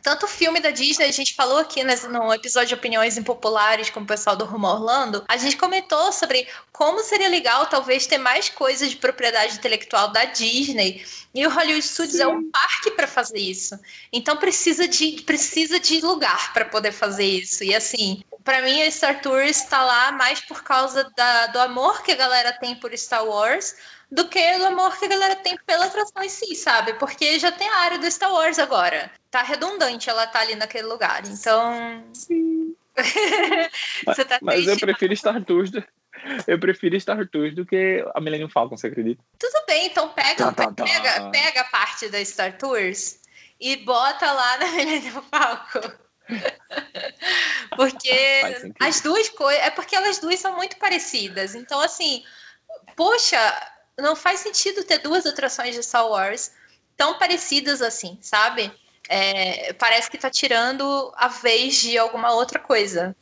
Tanto 0.02 0.26
o 0.26 0.28
filme 0.28 0.58
da 0.58 0.70
Disney, 0.70 1.04
a 1.06 1.12
gente 1.12 1.34
falou 1.34 1.58
aqui 1.58 1.84
no 1.84 2.34
episódio 2.34 2.68
de 2.68 2.74
Opiniões 2.74 3.16
Impopulares 3.16 3.88
com 3.88 4.00
o 4.00 4.06
pessoal 4.06 4.34
do 4.34 4.44
Rumo 4.44 4.66
Orlando, 4.66 5.24
a 5.28 5.36
gente 5.36 5.56
comentou 5.56 6.10
sobre 6.10 6.48
como 6.72 6.98
seria 7.04 7.28
legal 7.28 7.66
talvez 7.66 8.04
ter 8.04 8.18
mais 8.18 8.48
coisas 8.48 8.90
de 8.90 8.96
propriedade 8.96 9.54
intelectual 9.54 10.10
da 10.10 10.24
Disney. 10.24 11.04
E 11.32 11.46
o 11.46 11.50
Hollywood 11.50 11.86
Studios 11.86 12.16
Sim. 12.16 12.22
é 12.22 12.26
um 12.26 12.50
parque 12.50 12.90
para 12.90 13.06
fazer 13.06 13.38
isso. 13.38 13.78
Então 14.12 14.36
precisa 14.36 14.88
de, 14.88 15.22
precisa 15.22 15.78
de 15.78 16.00
lugar 16.00 16.52
para 16.52 16.64
poder 16.64 16.90
fazer 16.90 17.24
isso. 17.24 17.62
E 17.62 17.72
assim, 17.72 18.24
para 18.42 18.60
mim 18.60 18.82
a 18.82 18.90
Star 18.90 19.22
Tours 19.22 19.62
está 19.62 19.84
lá 19.84 20.10
mais 20.10 20.40
por 20.40 20.64
causa 20.64 21.08
da, 21.16 21.46
do 21.46 21.60
amor 21.60 22.02
que 22.02 22.10
a 22.10 22.16
galera 22.16 22.52
tem 22.52 22.74
por 22.74 22.92
Star 22.98 23.24
Wars 23.24 23.76
do 24.12 24.28
que 24.28 24.58
do 24.58 24.66
amor 24.66 24.94
que 24.98 25.06
a 25.06 25.08
galera 25.08 25.36
tem 25.36 25.56
pela 25.66 25.86
atração 25.86 26.22
em 26.22 26.28
si, 26.28 26.54
sabe? 26.54 26.92
Porque 26.94 27.38
já 27.38 27.50
tem 27.50 27.66
a 27.66 27.78
área 27.78 27.98
do 27.98 28.10
Star 28.10 28.30
Wars 28.30 28.58
agora. 28.58 29.10
Tá 29.30 29.42
redundante 29.42 30.10
ela 30.10 30.26
tá 30.26 30.40
ali 30.40 30.54
naquele 30.54 30.86
lugar. 30.86 31.22
Então. 31.26 32.04
Sim. 32.12 32.76
Você 34.04 34.22
tá 34.26 34.38
Mas 34.42 34.66
eu 34.66 34.78
prefiro 34.78 35.16
Star 35.16 35.42
Tours. 35.42 35.70
Do... 35.70 35.82
Eu 36.46 36.58
prefiro 36.58 37.00
Star 37.00 37.26
Tours 37.26 37.54
do 37.54 37.64
que 37.64 38.04
a 38.14 38.20
Millennium 38.20 38.50
Falcon, 38.50 38.76
você 38.76 38.88
acredita? 38.88 39.24
Tudo 39.38 39.64
bem, 39.66 39.86
então 39.86 40.10
pega, 40.10 40.36
tá, 40.36 40.52
tá, 40.52 40.72
tá. 40.72 40.84
pega, 40.84 41.30
pega 41.30 41.60
a 41.62 41.64
parte 41.64 42.10
da 42.10 42.22
Star 42.22 42.58
Tours 42.58 43.18
e 43.58 43.76
bota 43.76 44.30
lá 44.30 44.58
na 44.58 44.66
Millennium 44.76 45.22
Falcon. 45.22 45.90
porque 47.76 48.42
as 48.78 49.00
duas 49.00 49.30
coisas. 49.30 49.62
É 49.62 49.70
porque 49.70 49.96
elas 49.96 50.18
duas 50.18 50.38
são 50.38 50.54
muito 50.54 50.76
parecidas. 50.76 51.54
Então, 51.54 51.80
assim, 51.80 52.22
poxa, 52.94 53.38
não 54.02 54.14
faz 54.16 54.40
sentido 54.40 54.84
ter 54.84 54.98
duas 54.98 55.24
atrações 55.24 55.74
de 55.74 55.82
Star 55.82 56.06
Wars 56.06 56.52
tão 56.96 57.18
parecidas 57.18 57.80
assim, 57.80 58.18
sabe? 58.20 58.70
É, 59.08 59.72
parece 59.74 60.10
que 60.10 60.18
tá 60.18 60.28
tirando 60.28 61.12
a 61.16 61.28
vez 61.28 61.76
de 61.76 61.96
alguma 61.96 62.32
outra 62.32 62.58
coisa 62.58 63.16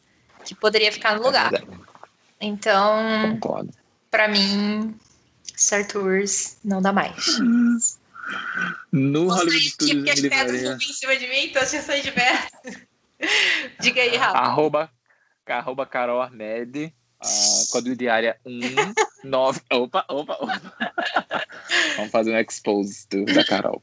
que 0.45 0.55
poderia 0.55 0.91
ficar 0.91 1.15
no 1.17 1.23
é 1.23 1.27
lugar. 1.27 1.53
Então, 2.41 3.39
para 4.11 4.29
mim, 4.29 4.99
Star 5.57 5.87
Tours 5.87 6.59
não 6.65 6.81
dá 6.81 6.93
mais. 6.93 7.39
No 8.91 9.25
Nossa, 9.27 9.41
Hollywood 9.41 9.71
Studios. 9.71 10.05
Que 10.05 10.11
as 10.11 10.21
pedras 10.21 10.63
em 10.63 10.93
cima 10.93 11.17
de 11.17 11.27
mim, 11.29 11.45
então 11.47 11.63
achei 11.63 11.81
isso 11.81 12.03
diverso. 12.03 12.49
Diga 13.81 14.01
aí, 14.01 14.17
Rafa. 14.17 14.39
Arroba, 14.39 14.91
arroba 15.47 15.85
Carol 15.85 16.23
Armed, 16.23 16.95
uh, 17.23 17.73
código 17.73 17.97
de 17.97 18.09
área 18.09 18.37
1. 18.45 18.61
Nove. 19.25 19.61
Opa, 19.71 20.05
opa, 20.09 20.37
opa. 20.41 20.61
Vamos 21.97 22.11
fazer 22.11 22.35
um 22.35 22.39
expose 22.39 23.07
do- 23.09 23.25
da 23.27 23.45
Carol. 23.45 23.83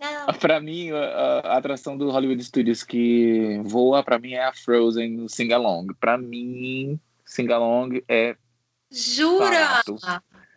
Não. 0.00 0.26
Pra 0.38 0.60
mim, 0.60 0.90
a, 0.92 0.98
a 1.44 1.58
atração 1.58 1.96
do 1.96 2.10
Hollywood 2.10 2.42
Studios 2.42 2.82
que 2.82 3.60
voa, 3.64 4.02
pra 4.02 4.18
mim, 4.18 4.32
é 4.32 4.44
a 4.44 4.52
Frozen 4.52 5.10
no 5.12 5.28
Sing 5.28 5.52
Along. 5.52 5.88
Pra 6.00 6.16
mim, 6.16 6.98
Sing 7.24 7.50
Along 7.52 8.02
é 8.08 8.34
Jura? 8.90 9.50
barato. 9.50 9.96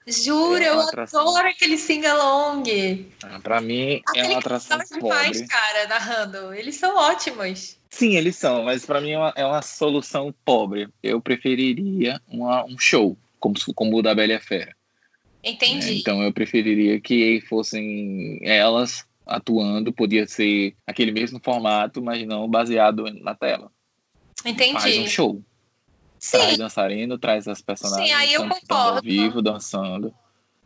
Jura, 0.06 0.64
É 0.66 0.70
eu 0.70 0.80
adoro 0.82 1.48
aquele 1.48 1.78
sing-along. 1.78 2.64
Pra 3.42 3.62
mim, 3.62 3.94
é 3.94 4.02
Aquele 4.08 4.28
uma 4.28 4.40
atração 4.40 4.78
demais, 4.80 5.38
pobre. 5.38 5.48
cara, 5.48 5.88
narrando. 5.88 6.54
Eles 6.54 6.76
são 6.76 6.96
ótimos. 6.98 7.78
Sim, 7.90 8.16
eles 8.18 8.36
são, 8.36 8.64
mas 8.64 8.86
pra 8.86 9.00
mim 9.00 9.12
é 9.12 9.18
uma, 9.18 9.34
é 9.36 9.46
uma 9.46 9.62
solução 9.62 10.34
pobre. 10.44 10.90
Eu 11.02 11.22
preferiria 11.22 12.20
uma- 12.28 12.66
um 12.66 12.78
show, 12.78 13.18
como, 13.40 13.56
como 13.76 13.98
o 13.98 14.02
da 14.02 14.14
Bela 14.16 14.34
e 14.34 14.36
a 14.36 14.42
Fera. 14.42 14.76
né? 15.44 15.52
Entendi. 15.52 16.00
Então 16.00 16.22
eu 16.24 16.34
preferiria 16.34 17.00
que 17.00 17.42
fossem 17.48 18.40
elas 18.44 19.06
atuando, 19.26 19.94
podia 19.94 20.28
ser 20.28 20.76
aquele 20.88 21.12
mesmo 21.12 21.40
formato, 21.44 22.02
mas 22.02 22.26
não 22.26 22.48
baseado 22.48 23.04
na 23.22 23.36
tela. 23.36 23.72
Faz 24.42 24.46
um 24.46 24.50
Entendi. 24.50 25.10
Show. 26.24 26.40
Traz 26.40 26.54
Sim, 26.54 26.58
dançarino, 26.58 27.18
traz 27.18 27.48
as 27.48 27.62
personagens 27.62 28.08
Sim, 28.08 28.14
aí 28.16 28.34
eu 28.34 28.48
concordo. 28.48 28.98
ao 28.98 29.02
vivo, 29.02 29.42
dançando. 29.42 30.14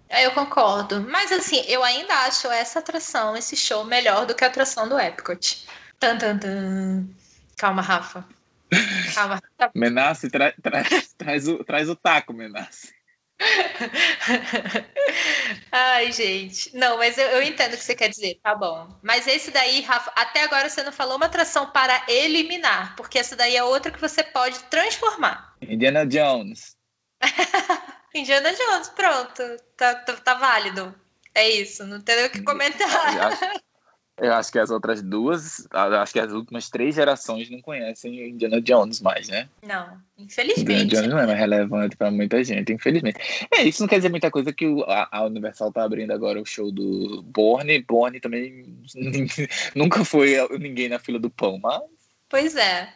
eu 0.09 0.31
concordo. 0.31 1.01
Mas 1.09 1.31
assim, 1.31 1.63
eu 1.67 1.83
ainda 1.83 2.13
acho 2.25 2.47
essa 2.47 2.79
atração, 2.79 3.35
esse 3.35 3.55
show, 3.55 3.83
melhor 3.83 4.25
do 4.25 4.35
que 4.35 4.43
a 4.43 4.47
atração 4.47 4.87
do 4.87 4.97
Epcot. 4.99 5.65
Tan, 5.99 6.17
tan, 6.17 6.37
tan. 6.37 7.07
Calma, 7.57 7.81
Rafa. 7.81 8.23
Calma. 9.13 9.41
Menace, 9.73 10.29
tra 10.29 10.53
tra 10.61 10.83
traz, 11.17 11.47
o, 11.47 11.63
traz 11.63 11.89
o 11.89 11.95
taco, 11.95 12.33
Menace. 12.33 12.93
Ai, 15.71 16.11
gente. 16.11 16.75
Não, 16.75 16.97
mas 16.97 17.17
eu, 17.17 17.27
eu 17.27 17.41
entendo 17.43 17.73
o 17.73 17.77
que 17.77 17.83
você 17.83 17.95
quer 17.95 18.09
dizer, 18.09 18.39
tá 18.41 18.55
bom. 18.55 18.89
Mas 19.03 19.27
esse 19.27 19.51
daí, 19.51 19.81
Rafa, 19.81 20.11
até 20.15 20.43
agora 20.43 20.69
você 20.69 20.83
não 20.83 20.91
falou 20.91 21.17
uma 21.17 21.27
atração 21.27 21.69
para 21.71 22.03
eliminar, 22.07 22.95
porque 22.95 23.19
essa 23.19 23.35
daí 23.35 23.55
é 23.55 23.63
outra 23.63 23.91
que 23.91 24.01
você 24.01 24.23
pode 24.23 24.59
transformar. 24.65 25.55
Indiana 25.61 26.05
Jones. 26.05 26.75
Indiana 28.13 28.53
Jones, 28.53 28.89
pronto. 28.89 29.43
Tá, 29.75 29.95
tá, 29.95 30.13
tá 30.13 30.33
válido. 30.33 30.93
É 31.33 31.49
isso, 31.49 31.85
não 31.85 32.01
tem 32.01 32.25
o 32.25 32.29
que 32.29 32.41
comentar. 32.41 32.87
Eu 34.19 34.33
acho 34.33 34.51
que 34.51 34.59
as 34.59 34.69
outras 34.71 35.01
duas, 35.01 35.67
acho 35.71 36.13
que 36.13 36.19
as 36.19 36.31
últimas 36.31 36.69
três 36.69 36.95
gerações 36.95 37.49
não 37.49 37.61
conhecem 37.61 38.29
Indiana 38.29 38.61
Jones 38.61 38.99
mais, 39.01 39.27
né? 39.29 39.47
Não, 39.61 39.83
Indiana 39.83 40.01
infelizmente. 40.17 40.87
Jones 40.87 41.07
não 41.09 41.19
é 41.19 41.27
mais 41.27 41.39
relevante 41.39 41.95
pra 41.95 42.09
muita 42.09 42.43
gente, 42.43 42.73
infelizmente. 42.73 43.19
É, 43.53 43.63
isso 43.63 43.81
não 43.81 43.87
quer 43.87 43.97
dizer 43.97 44.09
muita 44.09 44.31
coisa 44.31 44.51
que 44.51 44.65
o- 44.65 44.83
a, 44.83 45.07
a 45.11 45.25
Universal 45.25 45.71
tá 45.71 45.83
abrindo 45.83 46.11
agora 46.11 46.41
o 46.41 46.45
show 46.45 46.71
do 46.71 47.21
Borne. 47.23 47.79
Borne 47.83 48.19
também 48.19 48.65
nunca 49.75 50.03
foi 50.03 50.35
ninguém 50.59 50.89
na 50.89 50.99
fila 50.99 51.19
do 51.19 51.29
pão, 51.29 51.59
mas 51.61 51.81
Pois 52.29 52.55
é. 52.55 52.89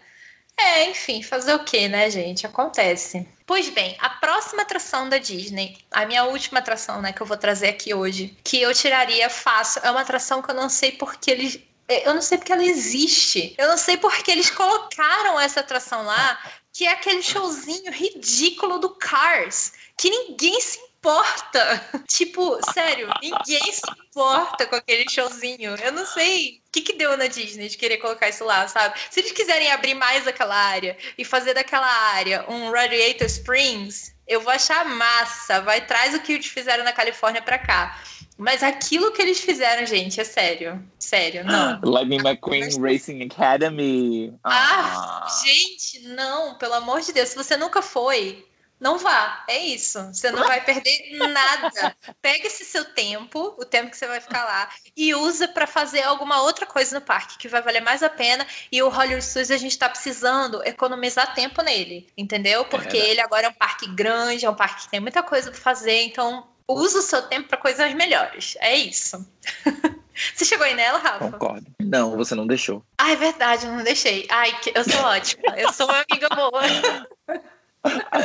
É, 0.63 0.89
enfim, 0.89 1.23
fazer 1.23 1.53
o 1.55 1.63
que, 1.63 1.87
né, 1.87 2.09
gente? 2.09 2.45
Acontece. 2.45 3.27
Pois 3.45 3.69
bem, 3.69 3.97
a 3.99 4.09
próxima 4.09 4.61
atração 4.61 5.09
da 5.09 5.17
Disney, 5.17 5.77
a 5.89 6.05
minha 6.05 6.23
última 6.25 6.59
atração, 6.59 7.01
né, 7.01 7.11
que 7.11 7.21
eu 7.21 7.25
vou 7.25 7.35
trazer 7.37 7.69
aqui 7.69 7.93
hoje, 7.93 8.37
que 8.43 8.61
eu 8.61 8.73
tiraria 8.73 9.29
fácil, 9.29 9.81
é 9.83 9.91
uma 9.91 10.01
atração 10.01 10.41
que 10.41 10.51
eu 10.51 10.55
não 10.55 10.69
sei 10.69 10.91
porque 10.93 11.31
eles. 11.31 11.59
é, 11.87 12.07
Eu 12.07 12.13
não 12.13 12.21
sei 12.21 12.37
porque 12.37 12.53
ela 12.53 12.63
existe. 12.63 13.53
Eu 13.57 13.67
não 13.67 13.77
sei 13.77 13.97
porque 13.97 14.31
eles 14.31 14.49
colocaram 14.51 15.39
essa 15.39 15.59
atração 15.61 16.03
lá, 16.05 16.39
que 16.71 16.85
é 16.85 16.91
aquele 16.91 17.21
showzinho 17.23 17.91
ridículo 17.91 18.79
do 18.79 18.91
Cars, 18.91 19.73
que 19.97 20.09
ninguém 20.09 20.59
se 20.61 20.79
importa. 21.01 21.81
tipo, 22.07 22.59
sério, 22.71 23.09
ninguém 23.21 23.73
se 23.73 23.81
importa 24.07 24.67
com 24.67 24.75
aquele 24.75 25.09
showzinho. 25.09 25.75
Eu 25.75 25.91
não 25.91 26.05
sei 26.05 26.61
o 26.67 26.71
que, 26.71 26.81
que 26.81 26.93
deu 26.93 27.17
na 27.17 27.27
Disney 27.27 27.67
de 27.67 27.77
querer 27.77 27.97
colocar 27.97 28.29
isso 28.29 28.45
lá, 28.45 28.67
sabe? 28.67 28.99
Se 29.09 29.19
eles 29.19 29.31
quiserem 29.31 29.71
abrir 29.71 29.95
mais 29.95 30.27
aquela 30.27 30.55
área 30.55 30.95
e 31.17 31.25
fazer 31.25 31.55
daquela 31.55 31.91
área 32.13 32.45
um 32.47 32.69
Radiator 32.71 33.25
Springs, 33.25 34.15
eu 34.27 34.41
vou 34.41 34.53
achar 34.53 34.85
massa. 34.85 35.59
Vai, 35.61 35.81
traz 35.85 36.13
o 36.13 36.19
que 36.19 36.33
eles 36.33 36.45
fizeram 36.45 36.83
na 36.83 36.93
Califórnia 36.93 37.41
pra 37.41 37.57
cá. 37.57 37.99
Mas 38.37 38.63
aquilo 38.63 39.11
que 39.11 39.21
eles 39.21 39.39
fizeram, 39.39 39.85
gente, 39.85 40.19
é 40.19 40.23
sério. 40.23 40.83
Sério, 40.97 41.43
não. 41.43 41.79
Lightning 41.83 42.17
McQueen 42.27 42.69
Racing 42.81 43.23
Academy. 43.23 44.33
Ah, 44.43 45.27
gente, 45.43 46.07
não, 46.07 46.55
pelo 46.57 46.73
amor 46.73 47.01
de 47.01 47.13
Deus, 47.13 47.29
se 47.29 47.35
você 47.35 47.55
nunca 47.55 47.83
foi, 47.83 48.43
não 48.81 48.97
vá. 48.97 49.43
É 49.47 49.59
isso. 49.59 50.03
Você 50.07 50.31
não 50.31 50.45
vai 50.47 50.59
perder 50.65 51.19
nada. 51.19 51.95
Pega 52.19 52.47
esse 52.47 52.65
seu 52.65 52.83
tempo, 52.83 53.55
o 53.59 53.63
tempo 53.63 53.91
que 53.91 53.97
você 53.97 54.07
vai 54.07 54.19
ficar 54.19 54.43
lá, 54.43 54.69
e 54.97 55.13
usa 55.13 55.47
para 55.47 55.67
fazer 55.67 56.01
alguma 56.01 56.41
outra 56.41 56.65
coisa 56.65 56.99
no 56.99 57.05
parque 57.05 57.37
que 57.37 57.47
vai 57.47 57.61
valer 57.61 57.81
mais 57.81 58.01
a 58.01 58.09
pena. 58.09 58.45
E 58.71 58.81
o 58.81 58.89
Hollywood 58.89 59.23
Studios 59.23 59.51
a 59.51 59.57
gente 59.57 59.77
tá 59.77 59.87
precisando 59.87 60.63
economizar 60.65 61.35
tempo 61.35 61.61
nele, 61.61 62.07
entendeu? 62.17 62.65
Porque 62.65 62.89
verdade. 62.89 63.11
ele 63.11 63.21
agora 63.21 63.45
é 63.45 63.49
um 63.49 63.53
parque 63.53 63.87
grande, 63.87 64.45
é 64.45 64.49
um 64.49 64.55
parque 64.55 64.85
que 64.85 64.89
tem 64.89 64.99
muita 64.99 65.21
coisa 65.21 65.51
para 65.51 65.59
fazer, 65.59 66.01
então 66.01 66.47
usa 66.67 66.99
o 66.99 67.03
seu 67.03 67.21
tempo 67.21 67.49
para 67.49 67.59
coisas 67.59 67.93
melhores. 67.93 68.57
É 68.59 68.75
isso. 68.75 69.23
Você 70.35 70.43
chegou 70.43 70.65
aí 70.65 70.73
nela, 70.73 70.99
Rafa? 70.99 71.31
Concordo. 71.31 71.65
Não, 71.79 72.15
você 72.17 72.35
não 72.35 72.45
deixou. 72.45 72.83
Ah, 72.97 73.11
é 73.11 73.15
verdade, 73.15 73.65
eu 73.65 73.71
não 73.71 73.83
deixei. 73.83 74.27
Ai, 74.29 74.53
eu 74.75 74.83
sou 74.83 75.01
ótima. 75.01 75.57
Eu 75.57 75.71
sou 75.73 75.87
uma 75.87 76.03
amiga 76.07 76.29
boa. 76.29 76.61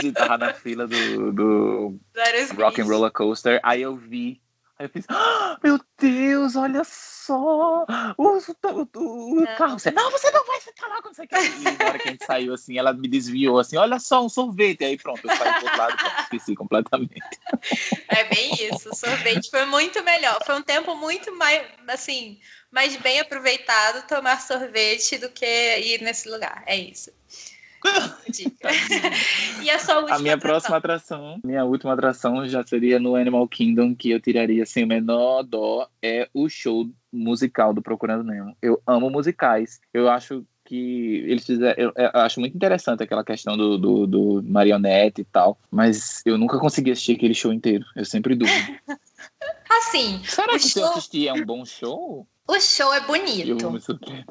Gente 0.06 0.14
tava 0.14 0.38
na 0.38 0.54
fila 0.54 0.86
do, 0.86 1.32
do. 1.32 2.00
Rock 2.56 2.80
and 2.80 2.86
Roller 2.86 3.10
Coaster, 3.10 3.60
aí 3.62 3.82
eu 3.82 3.96
vi. 3.96 4.40
Aí 4.78 4.84
eu 4.84 4.90
fiz, 4.90 5.06
"Ah, 5.08 5.58
meu 5.64 5.80
Deus, 5.98 6.54
olha 6.54 6.82
só! 6.84 7.86
O, 8.18 8.36
o, 8.36 8.88
o, 8.94 9.42
o 9.42 9.46
carro. 9.56 9.78
Você, 9.78 9.90
não, 9.90 10.10
você 10.10 10.30
não 10.30 10.44
vai 10.44 10.60
sentar 10.60 10.88
lá 10.90 11.00
quando 11.00 11.14
você 11.14 11.26
quer. 11.26 11.42
E 11.42 11.62
na 11.62 11.86
hora 11.86 11.98
que 11.98 12.08
a 12.08 12.10
gente 12.12 12.26
saiu, 12.26 12.52
assim, 12.52 12.78
ela 12.78 12.92
me 12.92 13.08
desviou, 13.08 13.58
assim, 13.58 13.78
olha 13.78 13.98
só, 13.98 14.22
um 14.22 14.28
sorvete. 14.28 14.84
Aí 14.84 14.98
pronto, 14.98 15.20
eu 15.25 15.34
saí 15.34 15.50
pro 15.54 15.62
outro 15.62 15.78
lado, 15.78 15.96
esqueci 16.20 16.54
completamente. 16.54 17.22
É 18.08 18.25
bem 18.25 18.52
isso. 18.52 18.90
O 18.90 18.94
sorvete 18.94 19.48
foi 19.50 19.64
muito 19.64 20.02
melhor. 20.04 20.38
Foi 20.44 20.54
um 20.54 20.62
tempo 20.62 20.94
muito 20.94 21.34
mais, 21.34 21.66
assim, 21.88 22.38
mais 22.70 22.96
bem 22.96 23.18
aproveitado 23.20 24.06
tomar 24.06 24.42
sorvete 24.42 25.16
do 25.16 25.30
que 25.30 25.46
ir 25.46 26.02
nesse 26.02 26.28
lugar. 26.28 26.62
É 26.66 26.76
isso. 26.76 27.10
Dica. 28.28 28.69
e 29.62 29.71
a 29.71 29.78
sua 29.78 29.99
última 30.00 30.16
A 30.16 30.19
minha 30.19 30.35
atração? 30.35 30.50
próxima 30.61 30.76
atração, 30.76 31.40
minha 31.45 31.64
última 31.64 31.93
atração 31.93 32.47
já 32.49 32.64
seria 32.66 32.99
no 32.99 33.14
Animal 33.16 33.47
Kingdom, 33.49 33.95
que 33.95 34.11
eu 34.11 34.21
tiraria 34.21 34.64
sem 34.66 34.85
o 34.85 34.87
menor 34.87 35.43
dó, 35.43 35.88
é 36.02 36.28
o 36.35 36.49
show 36.49 36.88
musical 37.12 37.73
do 37.73 37.81
Procurando 37.83 38.25
Nemo. 38.25 38.57
Eu 38.61 38.81
amo 38.87 39.09
musicais. 39.11 39.81
Eu 39.95 40.09
acho 40.09 40.45
que 40.64 41.25
eles 41.28 41.47
fizeram. 41.47 41.75
Eu, 41.81 41.93
eu 41.97 42.11
acho 42.21 42.40
muito 42.40 42.55
interessante 42.57 43.02
aquela 43.02 43.25
questão 43.25 43.57
do, 43.57 43.78
do, 43.78 44.07
do 44.07 44.43
marionete 44.43 45.21
e 45.21 45.25
tal, 45.25 45.57
mas 45.71 46.23
eu 46.26 46.37
nunca 46.37 46.59
consegui 46.59 46.90
assistir 46.90 47.12
aquele 47.16 47.35
show 47.35 47.52
inteiro. 47.52 47.85
Eu 47.95 48.05
sempre 48.05 48.35
durmo. 48.35 48.52
Assim, 49.71 50.21
Será 50.25 50.55
O 50.55 50.57
que 50.57 50.61
se 50.61 50.78
eu 50.78 50.85
show- 50.85 50.93
assistir 50.93 51.28
é 51.28 51.33
um 51.33 51.45
bom 51.45 51.64
show? 51.64 52.26
o 52.49 52.61
show 52.61 52.93
é 52.95 52.99
Eu 52.99 53.02
bonito. 53.07 53.71
me 53.71 53.81
surpreender. 53.81 54.25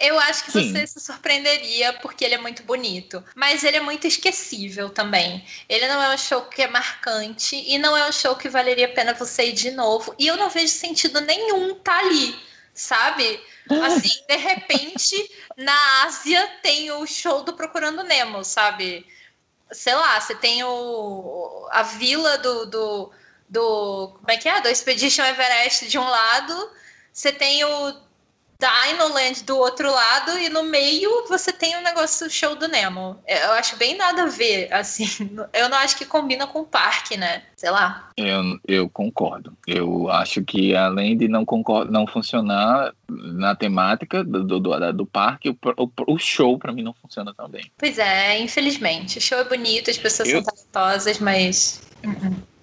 Eu 0.00 0.18
acho 0.20 0.44
que 0.44 0.52
Sim. 0.52 0.72
você 0.72 0.86
se 0.86 1.00
surpreenderia 1.00 1.92
porque 1.94 2.24
ele 2.24 2.34
é 2.34 2.38
muito 2.38 2.62
bonito. 2.62 3.22
Mas 3.34 3.64
ele 3.64 3.76
é 3.76 3.80
muito 3.80 4.06
esquecível 4.06 4.90
também. 4.90 5.44
Ele 5.68 5.86
não 5.88 6.02
é 6.02 6.14
um 6.14 6.18
show 6.18 6.42
que 6.42 6.62
é 6.62 6.68
marcante 6.68 7.56
e 7.56 7.78
não 7.78 7.96
é 7.96 8.08
um 8.08 8.12
show 8.12 8.36
que 8.36 8.48
valeria 8.48 8.86
a 8.86 8.92
pena 8.92 9.14
você 9.14 9.46
ir 9.46 9.52
de 9.52 9.70
novo. 9.70 10.14
E 10.18 10.26
eu 10.26 10.36
não 10.36 10.50
vejo 10.50 10.72
sentido 10.72 11.20
nenhum 11.20 11.74
tá 11.76 11.98
ali, 11.98 12.38
sabe? 12.72 13.40
Assim, 13.84 14.24
de 14.26 14.36
repente, 14.36 15.30
na 15.56 16.04
Ásia 16.04 16.48
tem 16.62 16.90
o 16.92 17.06
show 17.06 17.42
do 17.42 17.52
Procurando 17.52 18.02
Nemo, 18.02 18.44
sabe? 18.44 19.06
Sei 19.70 19.94
lá, 19.94 20.20
você 20.20 20.34
tem 20.34 20.64
o, 20.64 21.68
a 21.70 21.82
vila 21.82 22.38
do, 22.38 22.66
do, 22.66 23.12
do. 23.48 24.16
Como 24.18 24.30
é 24.30 24.36
que 24.36 24.48
é? 24.48 24.60
Do 24.60 24.68
Expedition 24.68 25.24
Everest 25.24 25.88
de 25.88 25.98
um 25.98 26.08
lado, 26.08 26.70
você 27.12 27.30
tem 27.30 27.64
o 27.64 28.07
Dinoland 28.60 29.44
do 29.44 29.56
outro 29.56 29.88
lado 29.88 30.36
e 30.36 30.48
no 30.48 30.64
meio 30.64 31.26
você 31.28 31.52
tem 31.52 31.76
o 31.76 31.80
negócio 31.80 32.26
do 32.26 32.32
show 32.32 32.56
do 32.56 32.66
Nemo. 32.66 33.16
Eu 33.26 33.52
acho 33.52 33.76
bem 33.76 33.96
nada 33.96 34.24
a 34.24 34.26
ver, 34.26 34.72
assim. 34.72 35.06
Eu 35.54 35.68
não 35.68 35.78
acho 35.78 35.96
que 35.96 36.04
combina 36.04 36.44
com 36.46 36.60
o 36.60 36.66
parque, 36.66 37.16
né? 37.16 37.44
Sei 37.56 37.70
lá. 37.70 38.10
Eu, 38.16 38.58
eu 38.66 38.88
concordo. 38.90 39.56
Eu 39.64 40.10
acho 40.10 40.42
que 40.42 40.74
além 40.74 41.16
de 41.16 41.28
não, 41.28 41.44
concor- 41.44 41.88
não 41.88 42.04
funcionar 42.06 42.92
na 43.08 43.54
temática 43.54 44.24
do, 44.24 44.42
do, 44.42 44.58
do, 44.58 44.92
do 44.92 45.06
parque, 45.06 45.50
o, 45.50 45.56
o, 45.76 46.14
o 46.14 46.18
show 46.18 46.58
pra 46.58 46.72
mim 46.72 46.82
não 46.82 46.94
funciona 46.94 47.32
também. 47.32 47.70
Pois 47.78 47.96
é, 47.96 48.40
infelizmente. 48.40 49.18
O 49.18 49.20
show 49.20 49.38
é 49.38 49.44
bonito, 49.44 49.88
as 49.88 49.98
pessoas 49.98 50.28
Eu- 50.28 50.42
são 50.42 50.52
talentosas, 50.52 51.20
mas. 51.20 51.80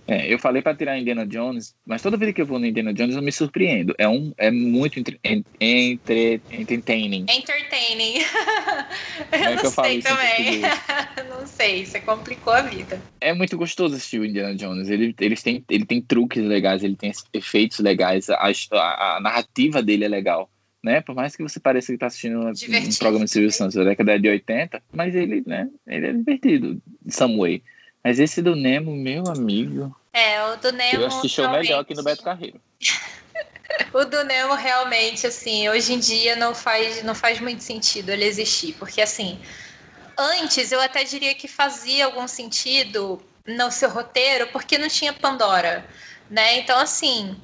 É, 0.07 0.31
eu 0.31 0.37
falei 0.37 0.61
pra 0.61 0.75
tirar 0.75 0.99
Indiana 0.99 1.25
Jones, 1.25 1.73
mas 1.83 2.01
toda 2.01 2.15
vez 2.15 2.31
que 2.33 2.41
eu 2.41 2.45
vou 2.45 2.59
no 2.59 2.65
Indiana 2.67 2.93
Jones 2.93 3.15
eu 3.15 3.23
me 3.23 3.31
surpreendo. 3.31 3.95
É 3.97 4.07
um, 4.07 4.31
é 4.37 4.51
muito 4.51 4.99
entre, 4.99 5.19
en- 5.23 5.43
entre, 5.59 6.41
entertaining. 6.51 7.25
Entertaining. 7.27 8.19
é 9.31 9.37
eu 9.37 9.57
que 9.57 9.63
não 9.63 9.63
eu 9.63 9.71
sei 9.71 10.01
também. 10.01 10.61
não 11.29 11.47
sei 11.47 11.85
você 11.85 11.99
complicou 12.01 12.53
a 12.53 12.61
vida. 12.61 13.01
É 13.19 13.33
muito 13.33 13.57
gostoso 13.57 13.95
assistir 13.95 14.19
o 14.19 14.25
Indiana 14.25 14.53
Jones. 14.53 14.89
Ele, 14.89 15.15
eles 15.19 15.41
têm, 15.41 15.65
ele 15.69 15.85
tem 15.85 15.99
truques 16.01 16.43
legais, 16.43 16.83
ele 16.83 16.95
tem 16.95 17.11
efeitos 17.33 17.79
legais, 17.79 18.29
a, 18.29 18.35
a, 18.73 19.17
a 19.17 19.19
narrativa 19.21 19.81
dele 19.81 20.05
é 20.05 20.07
legal. 20.07 20.49
Né? 20.83 21.01
Por 21.01 21.15
mais 21.15 21.35
que 21.35 21.41
você 21.41 21.59
pareça 21.59 21.87
que 21.87 21.93
está 21.95 22.05
assistindo 22.05 22.41
um, 22.41 22.49
um 22.49 22.95
programa 22.99 23.25
de 23.25 23.31
Silvio 23.31 23.51
Santos 23.51 23.73
da 23.73 23.83
década 23.83 24.19
de 24.19 24.29
80, 24.29 24.83
mas 24.93 25.15
ele, 25.15 25.41
né, 25.47 25.67
ele 25.87 26.05
é 26.05 26.13
divertido, 26.13 26.79
some 27.09 27.37
way. 27.37 27.63
Mas 28.05 28.19
esse 28.19 28.39
do 28.39 28.55
Nemo, 28.55 28.95
meu 28.95 29.23
amigo. 29.27 29.99
É, 30.13 30.43
o 30.43 30.57
do 30.57 30.71
Nemo. 30.71 31.01
Eu 31.01 31.07
assisti 31.07 31.41
o 31.41 31.49
melhor 31.49 31.79
aqui 31.79 31.95
no 31.95 32.03
Beto 32.03 32.21
Carreiro. 32.21 32.61
o 33.91 34.05
do 34.05 34.23
Nemo 34.23 34.53
realmente, 34.53 35.25
assim, 35.25 35.67
hoje 35.67 35.91
em 35.91 35.97
dia 35.97 36.35
não 36.35 36.53
faz, 36.53 37.01
não 37.01 37.15
faz 37.15 37.39
muito 37.39 37.63
sentido 37.63 38.11
ele 38.11 38.23
existir, 38.23 38.73
porque 38.73 39.01
assim, 39.01 39.41
antes 40.15 40.71
eu 40.71 40.79
até 40.79 41.03
diria 41.03 41.33
que 41.33 41.47
fazia 41.47 42.05
algum 42.05 42.27
sentido 42.27 43.19
no 43.43 43.71
seu 43.71 43.89
roteiro, 43.89 44.49
porque 44.51 44.77
não 44.77 44.87
tinha 44.87 45.11
Pandora, 45.11 45.83
né? 46.29 46.59
Então, 46.59 46.77
assim, 46.77 47.35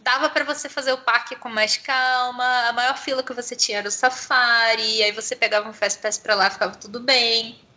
dava 0.00 0.30
para 0.30 0.42
você 0.42 0.70
fazer 0.70 0.94
o 0.94 0.98
parque 0.98 1.36
com 1.36 1.50
mais 1.50 1.76
calma, 1.76 2.66
a 2.66 2.72
maior 2.72 2.96
fila 2.96 3.22
que 3.22 3.34
você 3.34 3.54
tinha 3.54 3.76
era 3.76 3.88
o 3.88 3.90
safari, 3.90 5.02
aí 5.02 5.12
você 5.12 5.36
pegava 5.36 5.68
um 5.68 5.74
fast 5.74 6.00
pass 6.00 6.16
para 6.16 6.34
lá, 6.34 6.48
ficava 6.48 6.74
tudo 6.76 6.98
bem. 6.98 7.67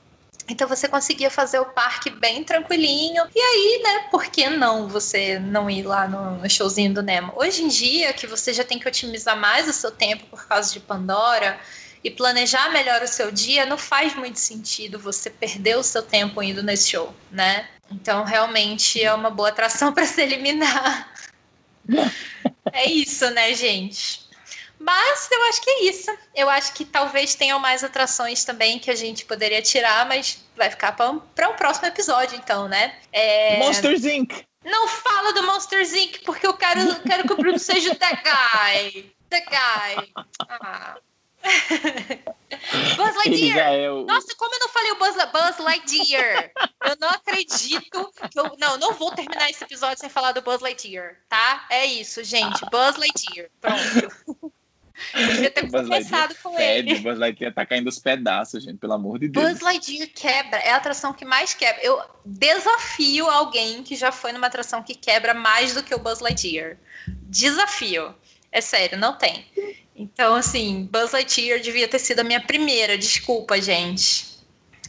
Então 0.47 0.67
você 0.67 0.87
conseguia 0.87 1.29
fazer 1.29 1.59
o 1.59 1.65
parque 1.65 2.09
bem 2.09 2.43
tranquilinho. 2.43 3.23
E 3.33 3.39
aí, 3.39 3.81
né, 3.83 4.07
por 4.09 4.25
que 4.25 4.49
não 4.49 4.87
você 4.87 5.39
não 5.39 5.69
ir 5.69 5.83
lá 5.83 6.07
no, 6.07 6.37
no, 6.37 6.49
showzinho 6.49 6.93
do 6.93 7.01
Nemo? 7.01 7.33
Hoje 7.35 7.63
em 7.63 7.67
dia, 7.67 8.13
que 8.13 8.27
você 8.27 8.53
já 8.53 8.63
tem 8.63 8.79
que 8.79 8.87
otimizar 8.87 9.37
mais 9.37 9.67
o 9.67 9.73
seu 9.73 9.91
tempo 9.91 10.25
por 10.25 10.45
causa 10.47 10.73
de 10.73 10.79
Pandora 10.79 11.59
e 12.03 12.09
planejar 12.09 12.71
melhor 12.71 13.01
o 13.01 13.07
seu 13.07 13.31
dia, 13.31 13.65
não 13.65 13.77
faz 13.77 14.15
muito 14.15 14.39
sentido 14.39 14.97
você 14.97 15.29
perder 15.29 15.77
o 15.77 15.83
seu 15.83 16.01
tempo 16.01 16.41
indo 16.41 16.63
nesse 16.63 16.89
show, 16.89 17.13
né? 17.31 17.67
Então, 17.91 18.23
realmente 18.23 19.01
é 19.01 19.13
uma 19.13 19.29
boa 19.29 19.49
atração 19.49 19.91
para 19.93 20.05
se 20.05 20.21
eliminar. 20.21 21.13
é 22.73 22.89
isso, 22.89 23.29
né, 23.29 23.53
gente? 23.53 24.20
Mas 24.81 25.29
eu 25.31 25.43
acho 25.43 25.61
que 25.61 25.69
é 25.69 25.83
isso. 25.83 26.11
Eu 26.35 26.49
acho 26.49 26.73
que 26.73 26.83
talvez 26.83 27.35
tenham 27.35 27.59
mais 27.59 27.83
atrações 27.83 28.43
também 28.43 28.79
que 28.79 28.89
a 28.89 28.95
gente 28.95 29.25
poderia 29.25 29.61
tirar, 29.61 30.07
mas 30.07 30.43
vai 30.57 30.71
ficar 30.71 30.93
para 30.93 31.11
um, 31.11 31.17
um 31.17 31.53
próximo 31.55 31.87
episódio, 31.87 32.35
então, 32.35 32.67
né? 32.67 32.95
É... 33.11 33.57
Monsters 33.59 34.05
Inc. 34.05 34.43
Não 34.65 34.87
fala 34.87 35.33
do 35.33 35.43
Monsters 35.43 35.93
Inc. 35.93 36.23
porque 36.25 36.47
eu 36.47 36.55
quero, 36.55 36.99
quero 37.01 37.27
que 37.27 37.33
o 37.33 37.37
Bruno 37.37 37.59
seja 37.59 37.91
o 37.91 37.95
The 37.95 38.23
Guy. 38.23 39.15
The 39.29 39.39
Guy. 39.41 40.13
Ah. 40.49 40.97
Buzz 42.97 43.15
Lightyear! 43.15 43.73
É 43.73 43.91
o... 43.91 44.05
Nossa, 44.05 44.35
como 44.35 44.53
eu 44.53 44.59
não 44.59 44.69
falei 44.69 44.91
o 44.91 44.95
Buzz, 44.95 45.15
Buzz 45.31 45.57
Lightyear? 45.59 46.51
eu 46.85 46.97
não 46.99 47.09
acredito 47.09 48.11
que 48.29 48.39
eu. 48.39 48.55
Não, 48.57 48.77
não 48.77 48.93
vou 48.93 49.11
terminar 49.11 49.49
esse 49.49 49.63
episódio 49.63 49.99
sem 49.99 50.09
falar 50.09 50.31
do 50.31 50.41
Buzz 50.41 50.59
Lightyear, 50.59 51.17
tá? 51.29 51.65
É 51.69 51.85
isso, 51.85 52.23
gente. 52.23 52.63
Buzz 52.71 52.97
Lightyear. 52.97 53.49
Pronto. 53.59 54.50
Eu 55.13 55.27
devia 55.27 55.51
ter 55.51 55.69
conversado 55.69 56.35
com 56.41 56.59
ele. 56.59 56.99
Buzz 56.99 57.17
Lightyear 57.17 57.53
tá 57.53 57.65
caindo 57.65 57.87
os 57.87 57.99
pedaços, 57.99 58.63
gente, 58.63 58.77
pelo 58.77 58.93
amor 58.93 59.19
de 59.19 59.27
Deus. 59.27 59.45
Buzz 59.45 59.61
Lightyear 59.61 60.09
quebra, 60.13 60.57
é 60.59 60.71
a 60.71 60.77
atração 60.77 61.13
que 61.13 61.25
mais 61.25 61.53
quebra. 61.53 61.81
Eu 61.83 62.01
desafio 62.25 63.29
alguém 63.29 63.83
que 63.83 63.95
já 63.95 64.11
foi 64.11 64.31
numa 64.31 64.47
atração 64.47 64.81
que 64.83 64.95
quebra 64.95 65.33
mais 65.33 65.73
do 65.73 65.83
que 65.83 65.93
o 65.93 65.99
Buzz 65.99 66.19
Lightyear. 66.19 66.77
Desafio. 67.29 68.13
É 68.51 68.61
sério, 68.61 68.97
não 68.97 69.17
tem. 69.17 69.45
Então, 69.95 70.35
assim, 70.35 70.87
Buzz 70.91 71.11
Lightyear 71.11 71.59
devia 71.59 71.87
ter 71.87 71.99
sido 71.99 72.19
a 72.19 72.23
minha 72.23 72.41
primeira. 72.41 72.97
Desculpa, 72.97 73.61
gente. 73.61 74.31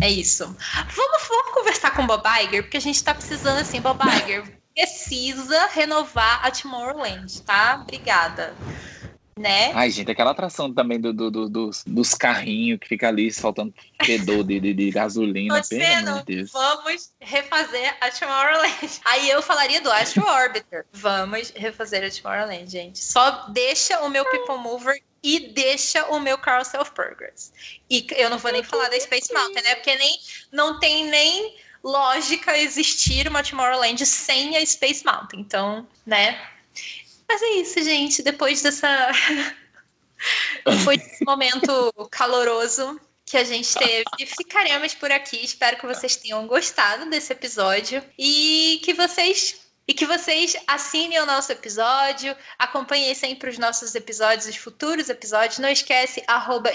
É 0.01 0.09
isso. 0.09 0.45
Vamos, 0.47 1.29
vamos 1.29 1.55
conversar 1.55 1.95
com 1.95 2.03
o 2.03 2.07
Bob 2.07 2.25
Iger, 2.45 2.63
porque 2.63 2.79
a 2.79 2.81
gente 2.81 3.03
tá 3.03 3.15
precisando, 3.15 3.59
assim, 3.59 3.81
Bob 3.81 4.01
Iger 4.05 4.45
precisa 4.75 5.67
renovar 5.67 6.45
a 6.45 6.51
Tomorrowland, 6.51 7.43
tá? 7.43 7.79
Obrigada 7.83 8.55
né? 9.39 9.73
Ai, 9.73 9.91
gente, 9.91 10.11
aquela 10.11 10.33
atração 10.33 10.73
também 10.73 11.01
do, 11.01 11.13
do, 11.13 11.31
do 11.31 11.49
dos, 11.49 11.83
dos 11.87 12.15
carrinhos 12.15 12.79
que 12.79 12.89
fica 12.89 13.09
ali 13.09 13.33
faltando 13.33 13.73
fedor 14.05 14.45
de, 14.45 14.61
de, 14.61 14.75
de 14.75 14.91
gasolina. 14.91 15.55
Tô 15.55 15.61
dizendo, 15.61 16.23
de 16.25 16.45
vamos 16.45 17.13
refazer 17.21 17.97
a 18.01 18.11
Tomorrowland. 18.11 19.01
Aí 19.07 19.31
eu 19.31 19.43
falaria 19.43 19.81
do 19.81 19.91
Astro 19.91 20.25
Orbiter. 20.27 20.85
Vamos 20.93 21.53
refazer 21.57 22.05
a 22.05 22.11
Tomorrowland, 22.11 22.71
gente. 22.71 22.99
Só 22.99 23.49
deixa 23.49 24.01
o 24.03 24.11
meu 24.11 24.25
People 24.27 24.59
Mover 24.59 25.03
e 25.23 25.53
deixa 25.53 26.05
o 26.07 26.19
meu 26.19 26.37
Carousel 26.37 26.83
of 26.83 26.91
Progress. 26.93 27.53
E 27.89 28.07
eu 28.17 28.29
não 28.29 28.39
vou 28.39 28.53
nem 28.53 28.63
falar 28.63 28.89
da 28.89 29.01
Space 29.01 29.33
Mountain, 29.33 29.63
né? 29.63 29.75
Porque 29.77 29.95
nem, 29.95 30.19
não 30.51 30.79
tem 30.79 31.07
nem 31.07 31.57
lógica 31.83 32.57
existir 32.59 33.29
uma 33.29 33.43
Tomorrowland 33.43 34.05
sem 34.05 34.57
a 34.57 34.67
Space 34.67 35.05
Mountain. 35.05 35.41
Então, 35.41 35.87
né? 36.05 36.39
Mas 37.33 37.41
é 37.41 37.49
isso, 37.53 37.83
gente. 37.83 38.23
Depois 38.23 38.61
dessa. 38.61 39.11
Depois 40.67 40.99
desse 41.03 41.25
momento 41.25 41.93
caloroso 42.11 43.01
que 43.25 43.39
a 43.39 43.45
gente 43.45 43.75
teve, 43.75 44.05
ficaremos 44.37 44.95
por 44.95 45.11
aqui. 45.11 45.43
Espero 45.43 45.79
que 45.79 45.87
vocês 45.87 46.15
tenham 46.15 46.47
gostado 46.47 47.09
desse 47.09 47.33
episódio 47.33 48.05
e 48.19 48.81
que 48.85 48.93
vocês 48.93 49.63
e 49.87 49.95
que 49.95 50.07
vocês 50.07 50.57
assinem 50.67 51.21
o 51.21 51.27
nosso 51.27 51.51
episódio, 51.53 52.37
acompanhem 52.59 53.15
sempre 53.15 53.51
os 53.51 53.59
nossos 53.59 53.95
episódios, 53.95 54.47
os 54.47 54.57
futuros 54.57 55.09
episódios. 55.09 55.59
Não 55.59 55.69
esquece, 55.69 56.23
arroba 56.27 56.71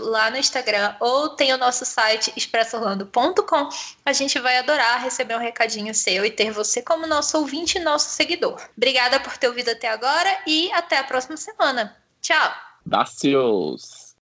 lá 0.00 0.30
no 0.30 0.36
Instagram 0.36 0.94
ou 1.00 1.30
tem 1.30 1.52
o 1.52 1.58
nosso 1.58 1.84
site 1.84 2.32
expressoorlando.com. 2.36 3.68
A 4.04 4.12
gente 4.12 4.38
vai 4.38 4.58
adorar 4.58 5.02
receber 5.02 5.36
um 5.36 5.40
recadinho 5.40 5.94
seu 5.94 6.24
e 6.24 6.30
ter 6.30 6.50
você 6.50 6.82
como 6.82 7.06
nosso 7.06 7.38
ouvinte 7.38 7.78
e 7.78 7.80
nosso 7.80 8.10
seguidor. 8.10 8.60
Obrigada 8.76 9.20
por 9.20 9.36
ter 9.36 9.48
ouvido 9.48 9.70
até 9.70 9.88
agora 9.88 10.42
e 10.46 10.70
até 10.72 10.98
a 10.98 11.04
próxima 11.04 11.36
semana. 11.36 11.96
Tchau! 12.20 12.52
Dacios! 12.84 14.03